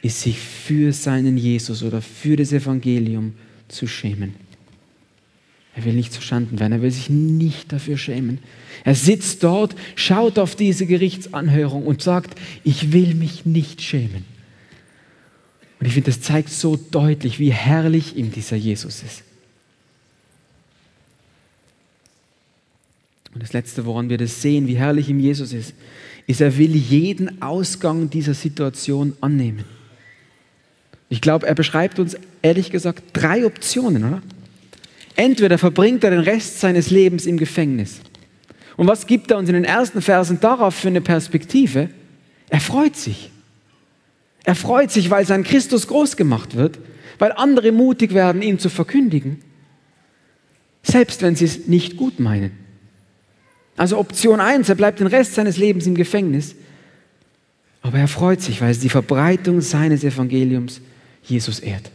[0.00, 3.34] ist sich für seinen Jesus oder für das Evangelium
[3.68, 4.47] zu schämen.
[5.78, 6.72] Er will nicht zu Schanden werden.
[6.72, 8.40] Er will sich nicht dafür schämen.
[8.82, 14.24] Er sitzt dort, schaut auf diese Gerichtsanhörung und sagt, ich will mich nicht schämen.
[15.78, 19.22] Und ich finde, das zeigt so deutlich, wie herrlich ihm dieser Jesus ist.
[23.32, 25.74] Und das Letzte, woran wir das sehen, wie herrlich ihm Jesus ist,
[26.26, 29.64] ist, er will jeden Ausgang dieser Situation annehmen.
[31.08, 34.22] Ich glaube, er beschreibt uns ehrlich gesagt drei Optionen, oder?
[35.18, 38.00] Entweder verbringt er den Rest seines Lebens im Gefängnis.
[38.76, 41.90] Und was gibt er uns in den ersten Versen darauf für eine Perspektive?
[42.48, 43.32] Er freut sich.
[44.44, 46.78] Er freut sich, weil sein Christus groß gemacht wird,
[47.18, 49.42] weil andere mutig werden, ihn zu verkündigen,
[50.84, 52.52] selbst wenn sie es nicht gut meinen.
[53.76, 56.54] Also Option 1, er bleibt den Rest seines Lebens im Gefängnis,
[57.82, 60.80] aber er freut sich, weil es die Verbreitung seines Evangeliums
[61.24, 61.90] Jesus ehrt.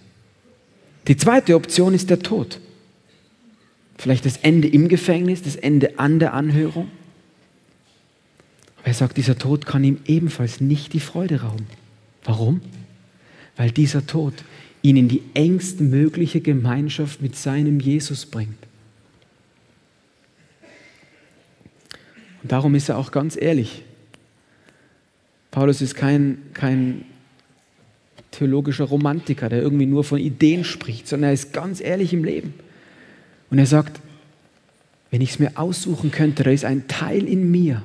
[1.07, 2.59] Die zweite Option ist der Tod.
[4.03, 6.91] Vielleicht das Ende im Gefängnis, das Ende an der Anhörung.
[8.79, 11.67] Aber er sagt, dieser Tod kann ihm ebenfalls nicht die Freude rauben.
[12.25, 12.59] Warum?
[13.55, 14.33] Weil dieser Tod
[14.81, 18.57] ihn in die engstmögliche Gemeinschaft mit seinem Jesus bringt.
[22.41, 23.83] Und darum ist er auch ganz ehrlich.
[25.49, 27.05] Paulus ist kein, kein
[28.31, 32.53] theologischer Romantiker, der irgendwie nur von Ideen spricht, sondern er ist ganz ehrlich im Leben.
[33.53, 34.01] Und er sagt,
[35.11, 37.83] wenn ich es mir aussuchen könnte, da ist ein Teil in mir,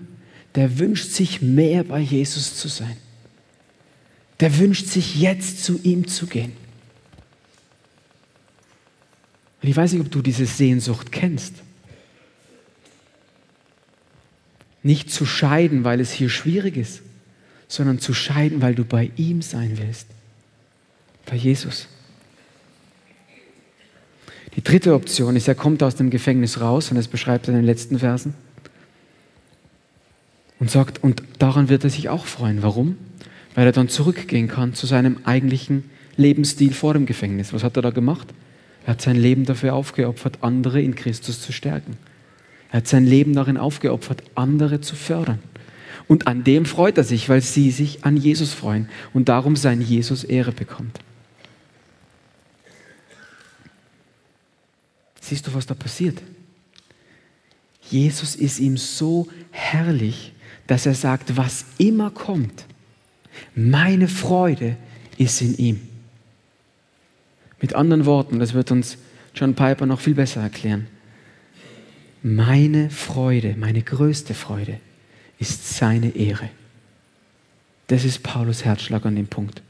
[0.55, 2.97] der wünscht sich mehr bei Jesus zu sein.
[4.41, 6.53] Der wünscht sich jetzt zu ihm zu gehen.
[9.61, 11.53] Und ich weiß nicht, ob du diese Sehnsucht kennst.
[14.83, 17.03] Nicht zu scheiden, weil es hier schwierig ist,
[17.69, 20.07] sondern zu scheiden, weil du bei ihm sein willst
[21.27, 21.89] bei Jesus.
[24.59, 27.61] Die dritte Option ist, er kommt aus dem Gefängnis raus, und das beschreibt er in
[27.61, 28.35] den letzten Versen,
[30.59, 32.61] und sagt, und daran wird er sich auch freuen.
[32.61, 32.97] Warum?
[33.55, 35.85] Weil er dann zurückgehen kann zu seinem eigentlichen
[36.17, 37.53] Lebensstil vor dem Gefängnis.
[37.53, 38.27] Was hat er da gemacht?
[38.85, 41.97] Er hat sein Leben dafür aufgeopfert, andere in Christus zu stärken.
[42.73, 45.39] Er hat sein Leben darin aufgeopfert, andere zu fördern.
[46.09, 49.81] Und an dem freut er sich, weil sie sich an Jesus freuen und darum sein
[49.81, 50.99] Jesus Ehre bekommt.
[55.29, 56.23] Siehst du, was da passiert?
[57.91, 60.33] Jesus ist ihm so herrlich,
[60.67, 62.65] dass er sagt, was immer kommt,
[63.55, 64.77] meine Freude
[65.19, 65.81] ist in ihm.
[67.61, 68.97] Mit anderen Worten, das wird uns
[69.35, 70.87] John Piper noch viel besser erklären.
[72.23, 74.81] Meine Freude, meine größte Freude
[75.39, 76.49] ist seine Ehre.
[77.89, 79.61] Das ist Paulus Herzschlag an dem Punkt.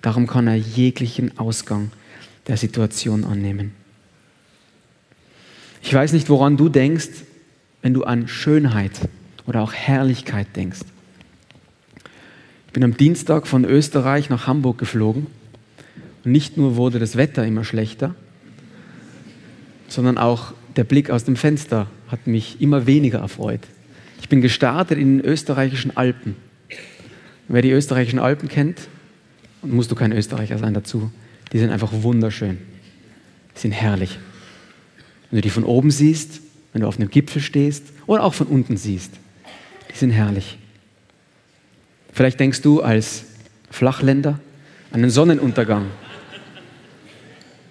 [0.00, 1.90] Darum kann er jeglichen Ausgang
[2.46, 3.81] der Situation annehmen.
[5.82, 7.10] Ich weiß nicht, woran du denkst,
[7.82, 8.92] wenn du an Schönheit
[9.46, 10.80] oder auch Herrlichkeit denkst.
[12.68, 15.26] Ich bin am Dienstag von Österreich nach Hamburg geflogen
[16.24, 18.14] und nicht nur wurde das Wetter immer schlechter,
[19.88, 23.60] sondern auch der Blick aus dem Fenster hat mich immer weniger erfreut.
[24.20, 26.36] Ich bin gestartet in den österreichischen Alpen.
[27.48, 28.88] wer die österreichischen Alpen kennt,
[29.60, 31.10] und musst du kein Österreicher sein dazu,
[31.52, 32.58] die sind einfach wunderschön.
[33.54, 34.18] Die sind herrlich.
[35.32, 36.42] Wenn du die von oben siehst,
[36.74, 39.12] wenn du auf einem Gipfel stehst oder auch von unten siehst,
[39.90, 40.58] die sind herrlich.
[42.12, 43.24] Vielleicht denkst du als
[43.70, 44.38] Flachländer
[44.90, 45.86] an den Sonnenuntergang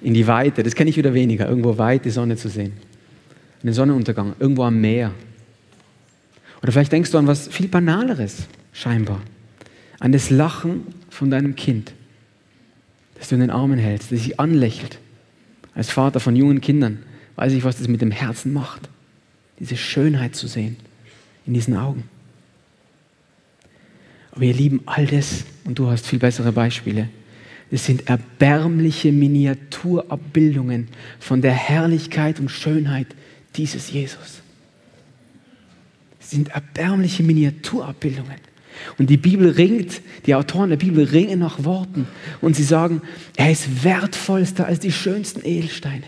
[0.02, 0.64] in die Weite.
[0.64, 2.74] Das kenne ich wieder weniger, irgendwo weit die Sonne zu sehen.
[3.62, 5.12] An den Sonnenuntergang, irgendwo am Meer.
[6.64, 9.22] Oder vielleicht denkst du an was viel Banaleres, scheinbar.
[10.00, 11.94] An das Lachen von deinem Kind,
[13.20, 14.98] das du in den Armen hältst, das sich anlächelt.
[15.76, 17.04] Als Vater von jungen Kindern
[17.42, 18.88] weiß ich, was das mit dem Herzen macht.
[19.60, 20.78] Diese Schönheit zu sehen
[21.48, 22.04] in diesen Augen.
[24.32, 27.10] Aber ihr lieben all das, und du hast viel bessere Beispiele,
[27.72, 33.08] das sind erbärmliche Miniaturabbildungen von der Herrlichkeit und Schönheit
[33.56, 34.44] dieses Jesus.
[36.20, 38.38] Das sind erbärmliche Miniaturabbildungen.
[39.00, 42.08] Und die Bibel ringt, die Autoren der Bibel ringen nach Worten
[42.40, 43.02] und sie sagen,
[43.36, 46.06] er ist wertvollster als die schönsten Edelsteine.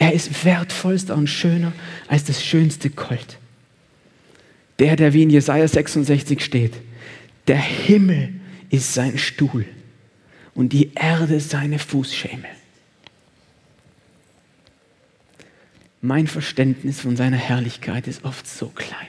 [0.00, 1.74] Er ist wertvollster und schöner
[2.08, 3.38] als das schönste Gold.
[4.78, 6.72] Der, der wie in Jesaja 66 steht,
[7.46, 8.32] der Himmel
[8.70, 9.66] ist sein Stuhl
[10.54, 12.48] und die Erde seine Fußschemel.
[16.00, 19.08] Mein Verständnis von seiner Herrlichkeit ist oft so klein.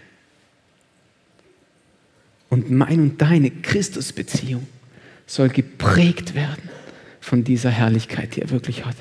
[2.49, 4.67] Und mein und deine Christusbeziehung
[5.25, 6.69] soll geprägt werden
[7.21, 8.97] von dieser Herrlichkeit, die er wirklich hat.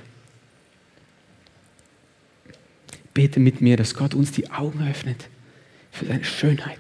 [3.20, 5.28] Bete mit mir, dass Gott uns die Augen öffnet
[5.90, 6.78] für seine Schönheit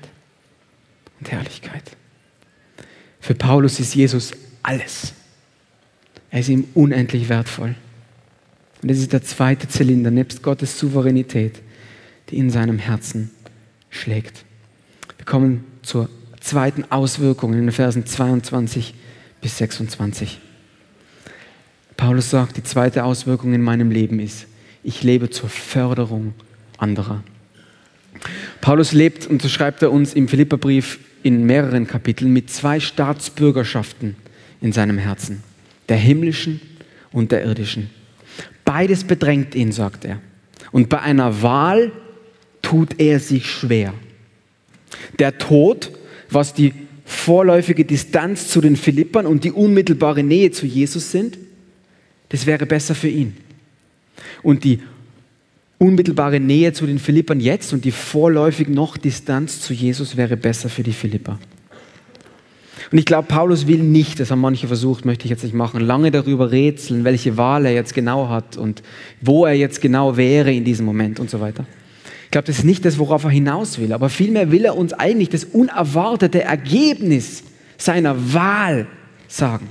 [1.18, 1.82] und Herrlichkeit.
[3.20, 5.12] Für Paulus ist Jesus alles.
[6.30, 7.74] Er ist ihm unendlich wertvoll.
[8.80, 11.60] Und das ist der zweite Zylinder, nebst Gottes Souveränität,
[12.30, 13.30] die in seinem Herzen
[13.90, 14.46] schlägt.
[15.18, 16.08] Wir kommen zur
[16.40, 18.94] zweiten Auswirkung in den Versen 22
[19.42, 20.38] bis 26.
[21.98, 24.46] Paulus sagt, die zweite Auswirkung in meinem Leben ist,
[24.82, 26.34] ich lebe zur Förderung
[26.78, 27.22] anderer.
[28.60, 34.16] Paulus lebt, und so schreibt er uns im Philipperbrief in mehreren Kapiteln, mit zwei Staatsbürgerschaften
[34.60, 35.42] in seinem Herzen,
[35.88, 36.60] der himmlischen
[37.12, 37.90] und der irdischen.
[38.64, 40.20] Beides bedrängt ihn, sagt er.
[40.72, 41.92] Und bei einer Wahl
[42.62, 43.94] tut er sich schwer.
[45.18, 45.90] Der Tod,
[46.30, 46.72] was die
[47.04, 51.38] vorläufige Distanz zu den Philippern und die unmittelbare Nähe zu Jesus sind,
[52.28, 53.36] das wäre besser für ihn.
[54.42, 54.80] Und die
[55.78, 60.68] unmittelbare Nähe zu den Philippern jetzt und die vorläufig noch Distanz zu Jesus wäre besser
[60.68, 61.38] für die Philipper.
[62.92, 65.80] Und ich glaube, Paulus will nicht, das haben manche versucht, möchte ich jetzt nicht machen,
[65.80, 68.82] lange darüber rätseln, welche Wahl er jetzt genau hat und
[69.20, 71.64] wo er jetzt genau wäre in diesem Moment und so weiter.
[72.24, 74.92] Ich glaube, das ist nicht das, worauf er hinaus will, aber vielmehr will er uns
[74.92, 77.44] eigentlich das unerwartete Ergebnis
[77.76, 78.86] seiner Wahl
[79.28, 79.68] sagen.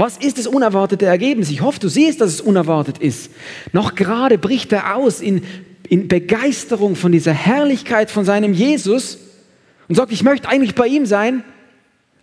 [0.00, 1.50] Was ist das unerwartete Ergebnis?
[1.50, 3.30] Ich hoffe, du siehst, dass es unerwartet ist.
[3.74, 5.42] Noch gerade bricht er aus in,
[5.90, 9.18] in Begeisterung von dieser Herrlichkeit von seinem Jesus
[9.88, 11.44] und sagt, ich möchte eigentlich bei ihm sein,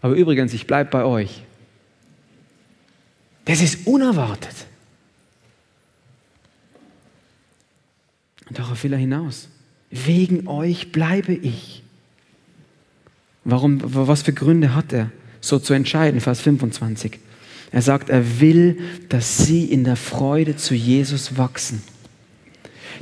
[0.02, 1.44] aber übrigens, ich bleibe bei euch.
[3.46, 4.56] Das ist unerwartet.
[8.50, 9.50] Und darauf will er hinaus.
[9.92, 11.84] Wegen euch bleibe ich.
[13.44, 15.12] Warum, was für Gründe hat er,
[15.42, 16.22] so zu entscheiden?
[16.22, 17.20] Vers 25.
[17.72, 18.78] Er sagt, er will,
[19.10, 21.82] dass sie in der Freude zu Jesus wachsen.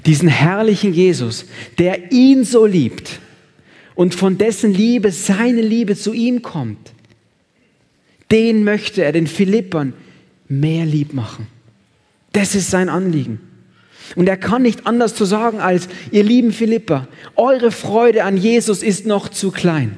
[0.06, 1.46] Diesen herrlichen Jesus,
[1.78, 3.20] der ihn so liebt
[3.96, 6.92] und von dessen Liebe seine Liebe zu ihm kommt,
[8.32, 9.94] den möchte er den Philippern
[10.48, 11.48] mehr lieb machen.
[12.34, 13.40] Das ist sein Anliegen.
[14.16, 18.84] Und er kann nicht anders zu sagen als, ihr lieben Philipper, eure Freude an Jesus
[18.84, 19.98] ist noch zu klein.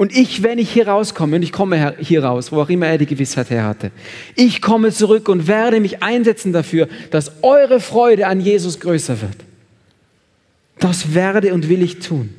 [0.00, 2.96] Und ich, wenn ich hier rauskomme, und ich komme hier raus, wo auch immer er
[2.96, 3.90] die Gewissheit her hatte,
[4.34, 9.36] ich komme zurück und werde mich einsetzen dafür, dass eure Freude an Jesus größer wird.
[10.78, 12.30] Das werde und will ich tun.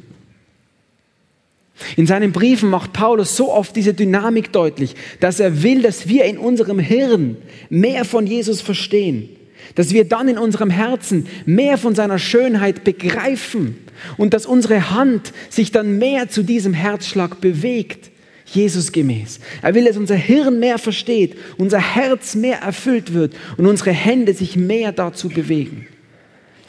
[1.97, 6.26] In seinen Briefen macht Paulus so oft diese Dynamik deutlich, dass er will, dass wir
[6.26, 7.38] in unserem Hirn
[7.69, 9.30] mehr von Jesus verstehen
[9.76, 13.78] dass wir dann in unserem Herzen mehr von seiner Schönheit begreifen
[14.17, 18.11] und dass unsere Hand sich dann mehr zu diesem Herzschlag bewegt,
[18.45, 19.39] Jesus gemäß.
[19.61, 24.33] Er will, dass unser Hirn mehr versteht, unser Herz mehr erfüllt wird und unsere Hände
[24.33, 25.87] sich mehr dazu bewegen.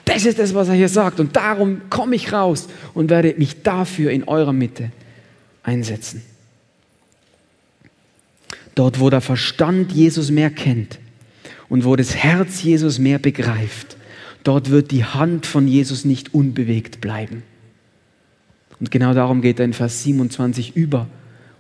[0.05, 1.19] Das ist das, was er hier sagt.
[1.19, 4.91] Und darum komme ich raus und werde mich dafür in eurer Mitte
[5.63, 6.23] einsetzen.
[8.75, 10.99] Dort, wo der Verstand Jesus mehr kennt,
[11.73, 13.97] und wo das Herz Jesus mehr begreift,
[14.45, 17.43] dort wird die Hand von Jesus nicht unbewegt bleiben.
[18.81, 21.09] Und genau darum geht er in Vers 27 über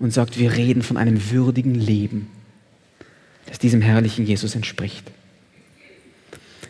[0.00, 2.26] und sagt, wir reden von einem würdigen Leben,
[3.46, 5.10] das diesem herrlichen Jesus entspricht.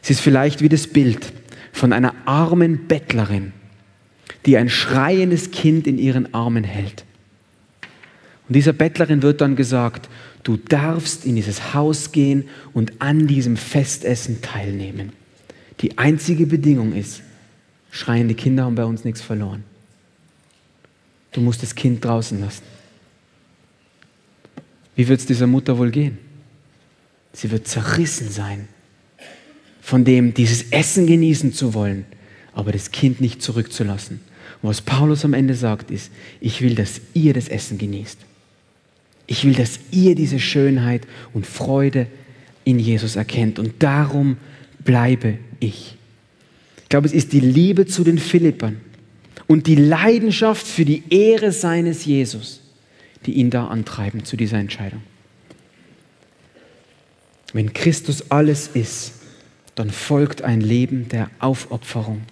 [0.02, 1.32] Es ist vielleicht wie das Bild
[1.72, 3.52] von einer armen Bettlerin,
[4.44, 7.04] die ein schreiendes Kind in ihren Armen hält.
[8.48, 10.10] Und dieser Bettlerin wird dann gesagt,
[10.42, 15.12] du darfst in dieses Haus gehen und an diesem Festessen teilnehmen.
[15.82, 17.22] Die einzige Bedingung ist,
[17.90, 19.64] schreiende Kinder haben bei uns nichts verloren.
[21.32, 22.62] Du musst das Kind draußen lassen.
[24.94, 26.18] Wie wird es dieser Mutter wohl gehen?
[27.32, 28.68] Sie wird zerrissen sein
[29.80, 32.04] von dem, dieses Essen genießen zu wollen,
[32.52, 34.20] aber das Kind nicht zurückzulassen.
[34.60, 38.18] Und was Paulus am Ende sagt, ist, ich will, dass ihr das Essen genießt.
[39.26, 42.06] Ich will, dass ihr diese Schönheit und Freude
[42.64, 43.58] in Jesus erkennt.
[43.58, 44.36] Und darum
[44.84, 45.96] bleibe ich.
[46.82, 48.80] Ich glaube, es ist die Liebe zu den Philippern
[49.46, 52.60] und die Leidenschaft für die Ehre seines Jesus,
[53.26, 55.02] die ihn da antreiben zu dieser Entscheidung.
[57.52, 59.12] Wenn Christus alles ist,
[59.74, 62.22] dann folgt ein Leben der Aufopferung.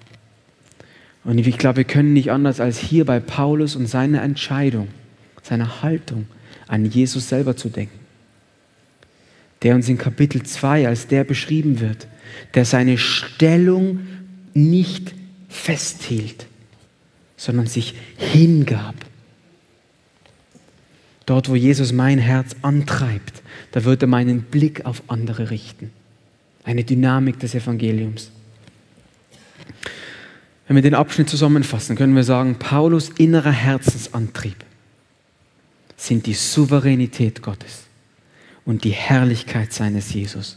[1.25, 4.89] Und ich glaube, wir können nicht anders als hier bei Paulus und seiner Entscheidung,
[5.43, 6.27] seiner Haltung
[6.67, 8.00] an Jesus selber zu denken,
[9.63, 12.07] der uns in Kapitel 2 als der beschrieben wird,
[12.55, 14.01] der seine Stellung
[14.55, 15.15] nicht
[15.49, 16.47] festhielt,
[17.37, 18.95] sondern sich hingab.
[21.27, 23.43] Dort, wo Jesus mein Herz antreibt,
[23.73, 25.91] da wird er meinen Blick auf andere richten.
[26.65, 28.31] Eine Dynamik des Evangeliums.
[30.67, 34.57] Wenn wir den Abschnitt zusammenfassen, können wir sagen, Paulus innerer Herzensantrieb
[35.97, 37.90] sind die Souveränität Gottes
[38.71, 40.57] und die Herrlichkeit seines Jesus.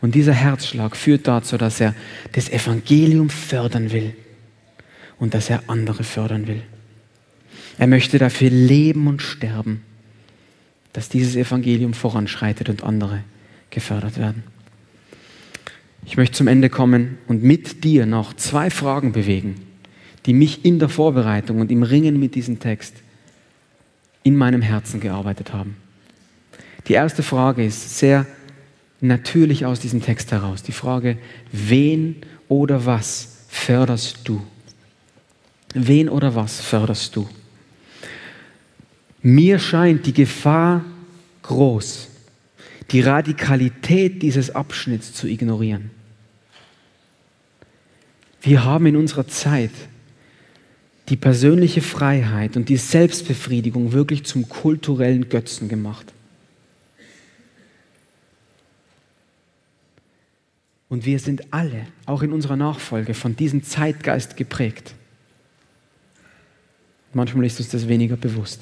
[0.00, 1.94] Und dieser Herzschlag führt dazu, dass er
[2.32, 4.16] das Evangelium fördern will
[5.18, 6.62] und dass er andere fördern will.
[7.76, 9.82] Er möchte dafür leben und sterben,
[10.94, 13.22] dass dieses Evangelium voranschreitet und andere
[13.68, 14.44] gefördert werden.
[16.06, 19.56] Ich möchte zum Ende kommen und mit dir noch zwei Fragen bewegen,
[20.24, 22.94] die mich in der Vorbereitung und im Ringen mit diesem Text
[24.22, 25.81] in meinem Herzen gearbeitet haben.
[26.88, 28.26] Die erste Frage ist sehr
[29.00, 30.62] natürlich aus diesem Text heraus.
[30.62, 31.18] Die Frage,
[31.50, 32.16] wen
[32.48, 34.42] oder was förderst du?
[35.74, 37.28] Wen oder was förderst du?
[39.22, 40.84] Mir scheint die Gefahr
[41.42, 42.08] groß,
[42.90, 45.90] die Radikalität dieses Abschnitts zu ignorieren.
[48.42, 49.70] Wir haben in unserer Zeit
[51.08, 56.12] die persönliche Freiheit und die Selbstbefriedigung wirklich zum kulturellen Götzen gemacht.
[60.92, 64.94] Und wir sind alle, auch in unserer Nachfolge, von diesem Zeitgeist geprägt.
[67.14, 68.60] Manchmal ist uns das weniger bewusst.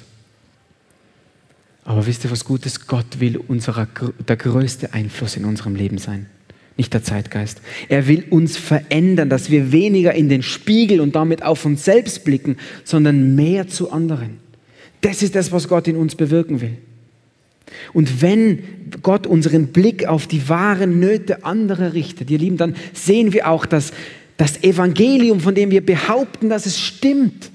[1.83, 2.87] Aber wisst ihr, was Gutes?
[2.87, 3.85] Gott will unserer,
[4.29, 6.27] der größte Einfluss in unserem Leben sein,
[6.77, 7.59] nicht der Zeitgeist.
[7.89, 12.23] Er will uns verändern, dass wir weniger in den Spiegel und damit auf uns selbst
[12.23, 12.55] blicken,
[12.85, 14.37] sondern mehr zu anderen.
[15.01, 16.77] Das ist das, was Gott in uns bewirken will.
[17.93, 18.63] Und wenn
[19.01, 23.65] Gott unseren Blick auf die wahren Nöte anderer richtet, ihr Lieben, dann sehen wir auch,
[23.65, 23.91] dass
[24.37, 27.51] das Evangelium, von dem wir behaupten, dass es stimmt,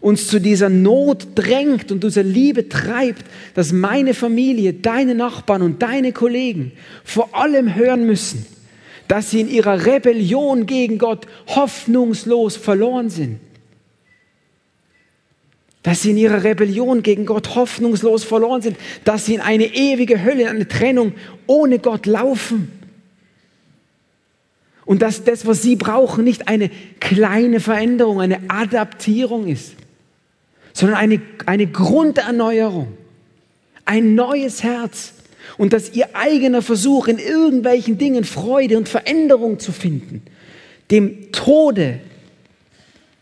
[0.00, 5.82] uns zu dieser Not drängt und diese Liebe treibt, dass meine Familie, deine Nachbarn und
[5.82, 6.72] deine Kollegen
[7.04, 8.46] vor allem hören müssen,
[9.08, 13.38] dass sie in ihrer Rebellion gegen Gott hoffnungslos verloren sind.
[15.86, 20.24] Dass sie in ihrer Rebellion gegen Gott hoffnungslos verloren sind, dass sie in eine ewige
[20.24, 21.12] Hölle, in eine Trennung
[21.46, 22.72] ohne Gott laufen.
[24.84, 29.74] Und dass das, was sie brauchen, nicht eine kleine Veränderung, eine Adaptierung ist,
[30.72, 32.88] sondern eine, eine Grunderneuerung,
[33.84, 35.12] ein neues Herz
[35.56, 40.22] und dass ihr eigener Versuch, in irgendwelchen Dingen Freude und Veränderung zu finden,
[40.90, 42.00] dem Tode,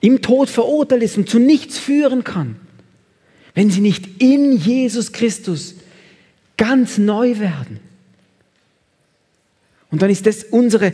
[0.04, 2.56] im Tod verurteilt ist und zu nichts führen kann,
[3.54, 5.76] wenn sie nicht in Jesus Christus
[6.58, 7.80] ganz neu werden.
[9.90, 10.92] Und dann ist das unsere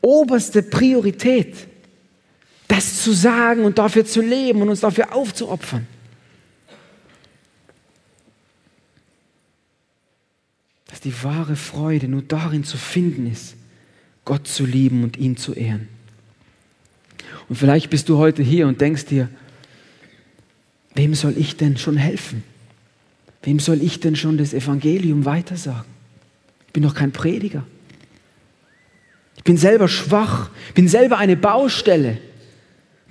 [0.00, 1.56] oberste Priorität
[2.68, 5.88] das zu sagen und dafür zu leben und uns dafür aufzuopfern.
[10.86, 13.56] Dass die wahre Freude nur darin zu finden ist,
[14.24, 15.95] Gott zu lieben und ihn zu ehren.
[17.48, 19.28] Und vielleicht bist du heute hier und denkst dir,
[20.94, 22.42] wem soll ich denn schon helfen?
[23.42, 25.90] Wem soll ich denn schon das Evangelium weitersagen?
[26.66, 27.64] Ich bin doch kein Prediger.
[29.36, 32.18] Ich bin selber schwach, bin selber eine Baustelle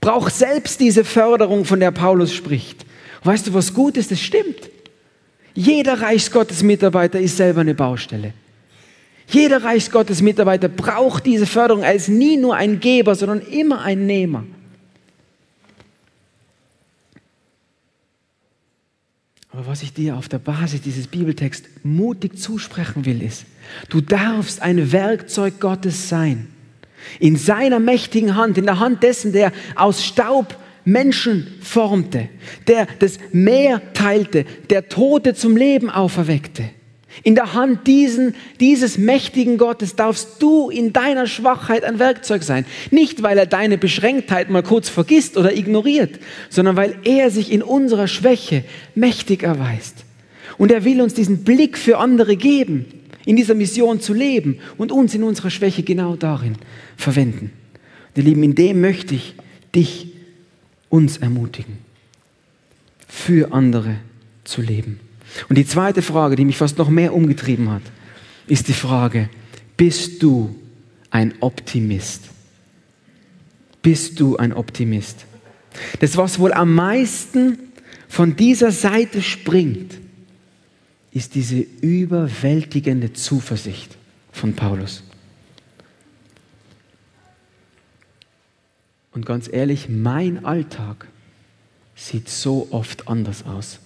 [0.06, 2.86] braucht selbst diese Förderung, von der Paulus spricht.
[3.22, 4.12] Und weißt du, was gut ist?
[4.12, 4.70] Das stimmt.
[5.56, 8.34] Jeder Reichsgottesmitarbeiter ist selber eine Baustelle.
[9.28, 11.84] Jeder Reichsgottesmitarbeiter braucht diese Förderung.
[11.84, 14.46] Er ist nie nur ein Geber, sondern immer ein Nehmer.
[19.52, 23.46] Aber was ich dir auf der Basis dieses Bibeltexts mutig zusprechen will, ist,
[23.90, 26.50] du darfst ein Werkzeug Gottes sein
[27.20, 32.30] in seiner mächtigen Hand, in der Hand dessen, der aus Staub Menschen formte,
[32.68, 36.70] der das Meer teilte, der Tote zum Leben auferweckte.
[37.24, 42.66] In der Hand diesen, dieses mächtigen Gottes darfst du in deiner Schwachheit ein Werkzeug sein.
[42.92, 47.64] Nicht, weil er deine Beschränktheit mal kurz vergisst oder ignoriert, sondern weil er sich in
[47.64, 48.64] unserer Schwäche
[48.96, 50.06] mächtig erweist.
[50.58, 52.86] Und er will uns diesen Blick für andere geben
[53.26, 56.56] in dieser Mission zu leben und uns in unserer Schwäche genau darin
[56.96, 57.52] verwenden.
[58.16, 59.36] Ihr Lieben, in dem möchte ich
[59.74, 60.14] dich,
[60.90, 61.78] uns ermutigen,
[63.08, 63.98] für andere
[64.46, 65.00] zu leben.
[65.50, 67.82] Und die zweite Frage, die mich fast noch mehr umgetrieben hat,
[68.48, 69.30] ist die Frage,
[69.78, 70.56] bist du
[71.10, 72.30] ein Optimist?
[73.82, 75.26] Bist du ein Optimist?
[76.00, 77.60] Das, was wohl am meisten
[78.08, 80.00] von dieser Seite springt,
[81.12, 83.98] ist diese überwältigende Zuversicht
[84.32, 85.04] von Paulus.
[89.14, 91.08] Und ganz ehrlich, mein Alltag
[91.96, 93.80] sieht so oft anders aus.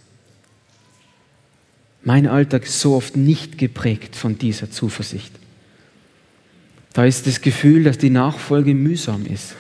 [2.03, 5.33] Mein Alltag ist so oft nicht geprägt von dieser Zuversicht.
[6.93, 9.55] Da ist das Gefühl, dass die Nachfolge mühsam ist.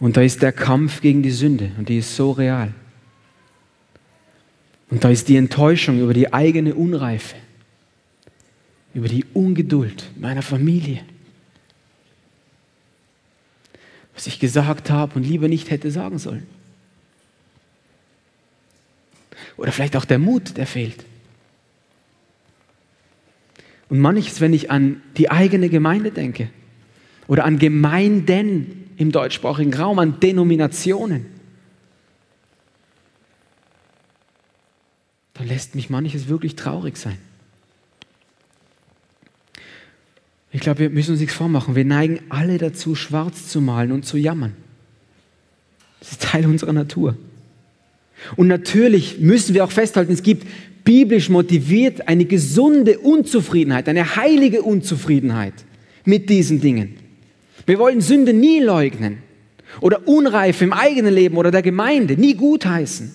[0.00, 2.72] Und da ist der Kampf gegen die Sünde und die ist so real.
[4.90, 7.36] Und da ist die Enttäuschung über die eigene Unreife,
[8.92, 11.00] über die Ungeduld meiner Familie,
[14.14, 16.46] was ich gesagt habe und lieber nicht hätte sagen sollen.
[19.56, 21.04] Oder vielleicht auch der Mut, der fehlt.
[23.88, 26.48] Und manches, wenn ich an die eigene Gemeinde denke
[27.26, 31.26] oder an Gemeinden im deutschsprachigen Raum, an Denominationen,
[35.34, 37.18] dann lässt mich manches wirklich traurig sein.
[40.52, 41.74] Ich glaube, wir müssen uns nichts vormachen.
[41.74, 44.54] Wir neigen alle dazu, schwarz zu malen und zu jammern.
[45.98, 47.16] Das ist Teil unserer Natur.
[48.36, 50.46] Und natürlich müssen wir auch festhalten, es gibt
[50.84, 55.54] biblisch motiviert eine gesunde Unzufriedenheit, eine heilige Unzufriedenheit
[56.04, 56.96] mit diesen Dingen.
[57.66, 59.18] Wir wollen Sünde nie leugnen
[59.80, 63.12] oder Unreife im eigenen Leben oder der Gemeinde nie gutheißen.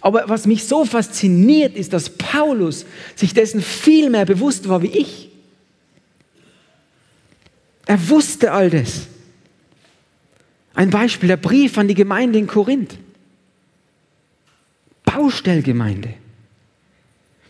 [0.00, 4.88] Aber was mich so fasziniert, ist, dass Paulus sich dessen viel mehr bewusst war wie
[4.88, 5.30] ich.
[7.86, 9.06] Er wusste all das.
[10.74, 12.98] Ein Beispiel, der Brief an die Gemeinde in Korinth.
[15.14, 16.14] Baustellgemeinde,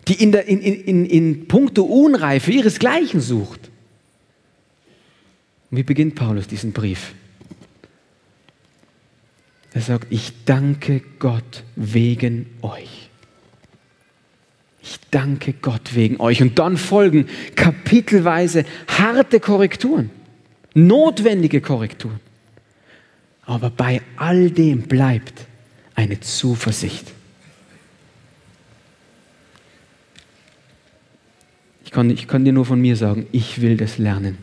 [0.09, 3.71] die in, der, in, in, in puncto Unreife ihresgleichen sucht.
[5.71, 7.15] Und wie beginnt Paulus diesen Brief?
[9.73, 13.09] Er sagt, ich danke Gott wegen euch.
[14.83, 16.43] Ich danke Gott wegen euch.
[16.43, 20.11] Und dann folgen kapitelweise harte Korrekturen
[20.75, 22.19] notwendige Korrektur.
[23.47, 25.47] Aber bei all dem bleibt
[25.95, 27.14] eine Zuversicht.
[31.95, 34.37] Kann, ich kann dir nur von mir sagen, ich will das lernen.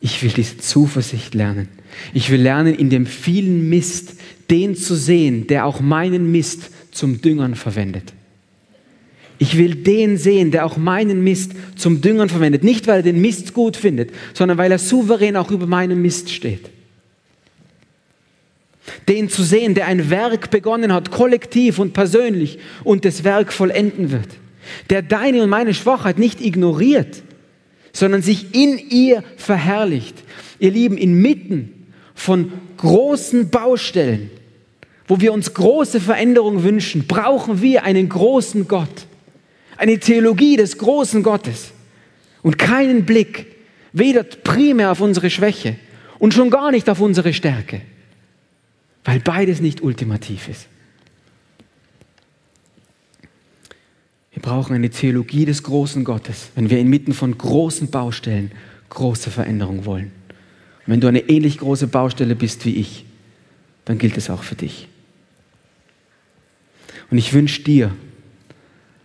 [0.00, 1.68] Ich will diese Zuversicht lernen.
[2.12, 4.14] Ich will lernen, in dem vielen Mist
[4.50, 8.12] den zu sehen, der auch meinen Mist zum Düngern verwendet.
[9.38, 12.62] Ich will den sehen, der auch meinen Mist zum Düngern verwendet.
[12.62, 16.30] Nicht, weil er den Mist gut findet, sondern weil er souverän auch über meinen Mist
[16.30, 16.70] steht.
[19.08, 24.12] Den zu sehen, der ein Werk begonnen hat, kollektiv und persönlich und das Werk vollenden
[24.12, 24.28] wird.
[24.90, 27.22] Der deine und meine Schwachheit nicht ignoriert,
[27.92, 30.16] sondern sich in ihr verherrlicht.
[30.58, 34.30] Ihr Lieben, inmitten von großen Baustellen,
[35.08, 39.06] wo wir uns große Veränderungen wünschen, brauchen wir einen großen Gott
[39.82, 41.72] eine Theologie des großen Gottes
[42.42, 43.46] und keinen Blick
[43.92, 45.76] weder primär auf unsere Schwäche
[46.20, 47.80] und schon gar nicht auf unsere Stärke,
[49.04, 50.68] weil beides nicht ultimativ ist.
[54.42, 58.50] Wir brauchen eine Theologie des großen Gottes, wenn wir inmitten von großen Baustellen
[58.88, 60.10] große Veränderung wollen.
[60.84, 63.04] Und wenn du eine ähnlich große Baustelle bist wie ich,
[63.84, 64.88] dann gilt es auch für dich.
[67.08, 67.92] Und ich wünsche dir,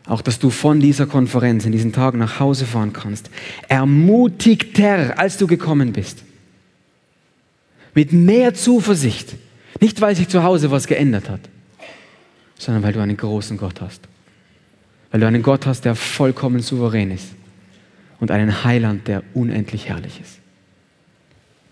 [0.08, 3.30] auch dass du von dieser Konferenz in diesen Tagen nach Hause fahren kannst,
[3.68, 6.24] ermutigter, als du gekommen bist.
[7.94, 9.36] Mit mehr Zuversicht.
[9.82, 11.42] Nicht, weil sich zu Hause was geändert hat,
[12.58, 14.08] sondern weil du einen großen Gott hast.
[15.12, 17.30] Weil du einen Gott hast, der vollkommen souverän ist.
[18.20, 20.40] Und einen Heiland, der unendlich herrlich ist.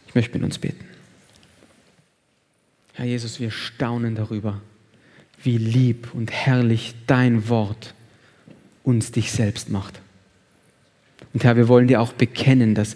[0.08, 0.86] Ich möchte mit uns beten.
[2.94, 4.62] Herr Jesus, wir staunen darüber,
[5.44, 7.94] wie lieb und herrlich dein Wort
[8.84, 10.00] uns dich selbst macht.
[11.34, 12.96] Und Herr, wir wollen dir auch bekennen, dass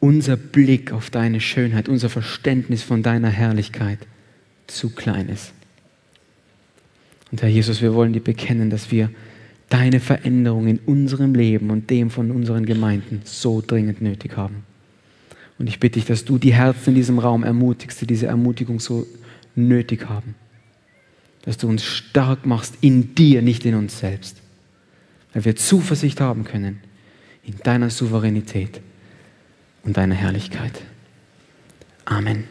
[0.00, 4.00] unser Blick auf deine Schönheit, unser Verständnis von deiner Herrlichkeit
[4.66, 5.52] zu klein ist.
[7.32, 9.10] Und Herr Jesus, wir wollen dir bekennen, dass wir
[9.68, 14.64] deine Veränderung in unserem Leben und dem von unseren Gemeinden so dringend nötig haben.
[15.58, 18.78] Und ich bitte dich, dass du die Herzen in diesem Raum ermutigst, die diese Ermutigung
[18.78, 19.06] so
[19.56, 20.34] nötig haben
[21.42, 24.36] dass du uns stark machst in dir, nicht in uns selbst.
[25.32, 26.80] Weil wir Zuversicht haben können
[27.44, 28.80] in deiner Souveränität
[29.82, 30.80] und deiner Herrlichkeit.
[32.04, 32.44] Amen.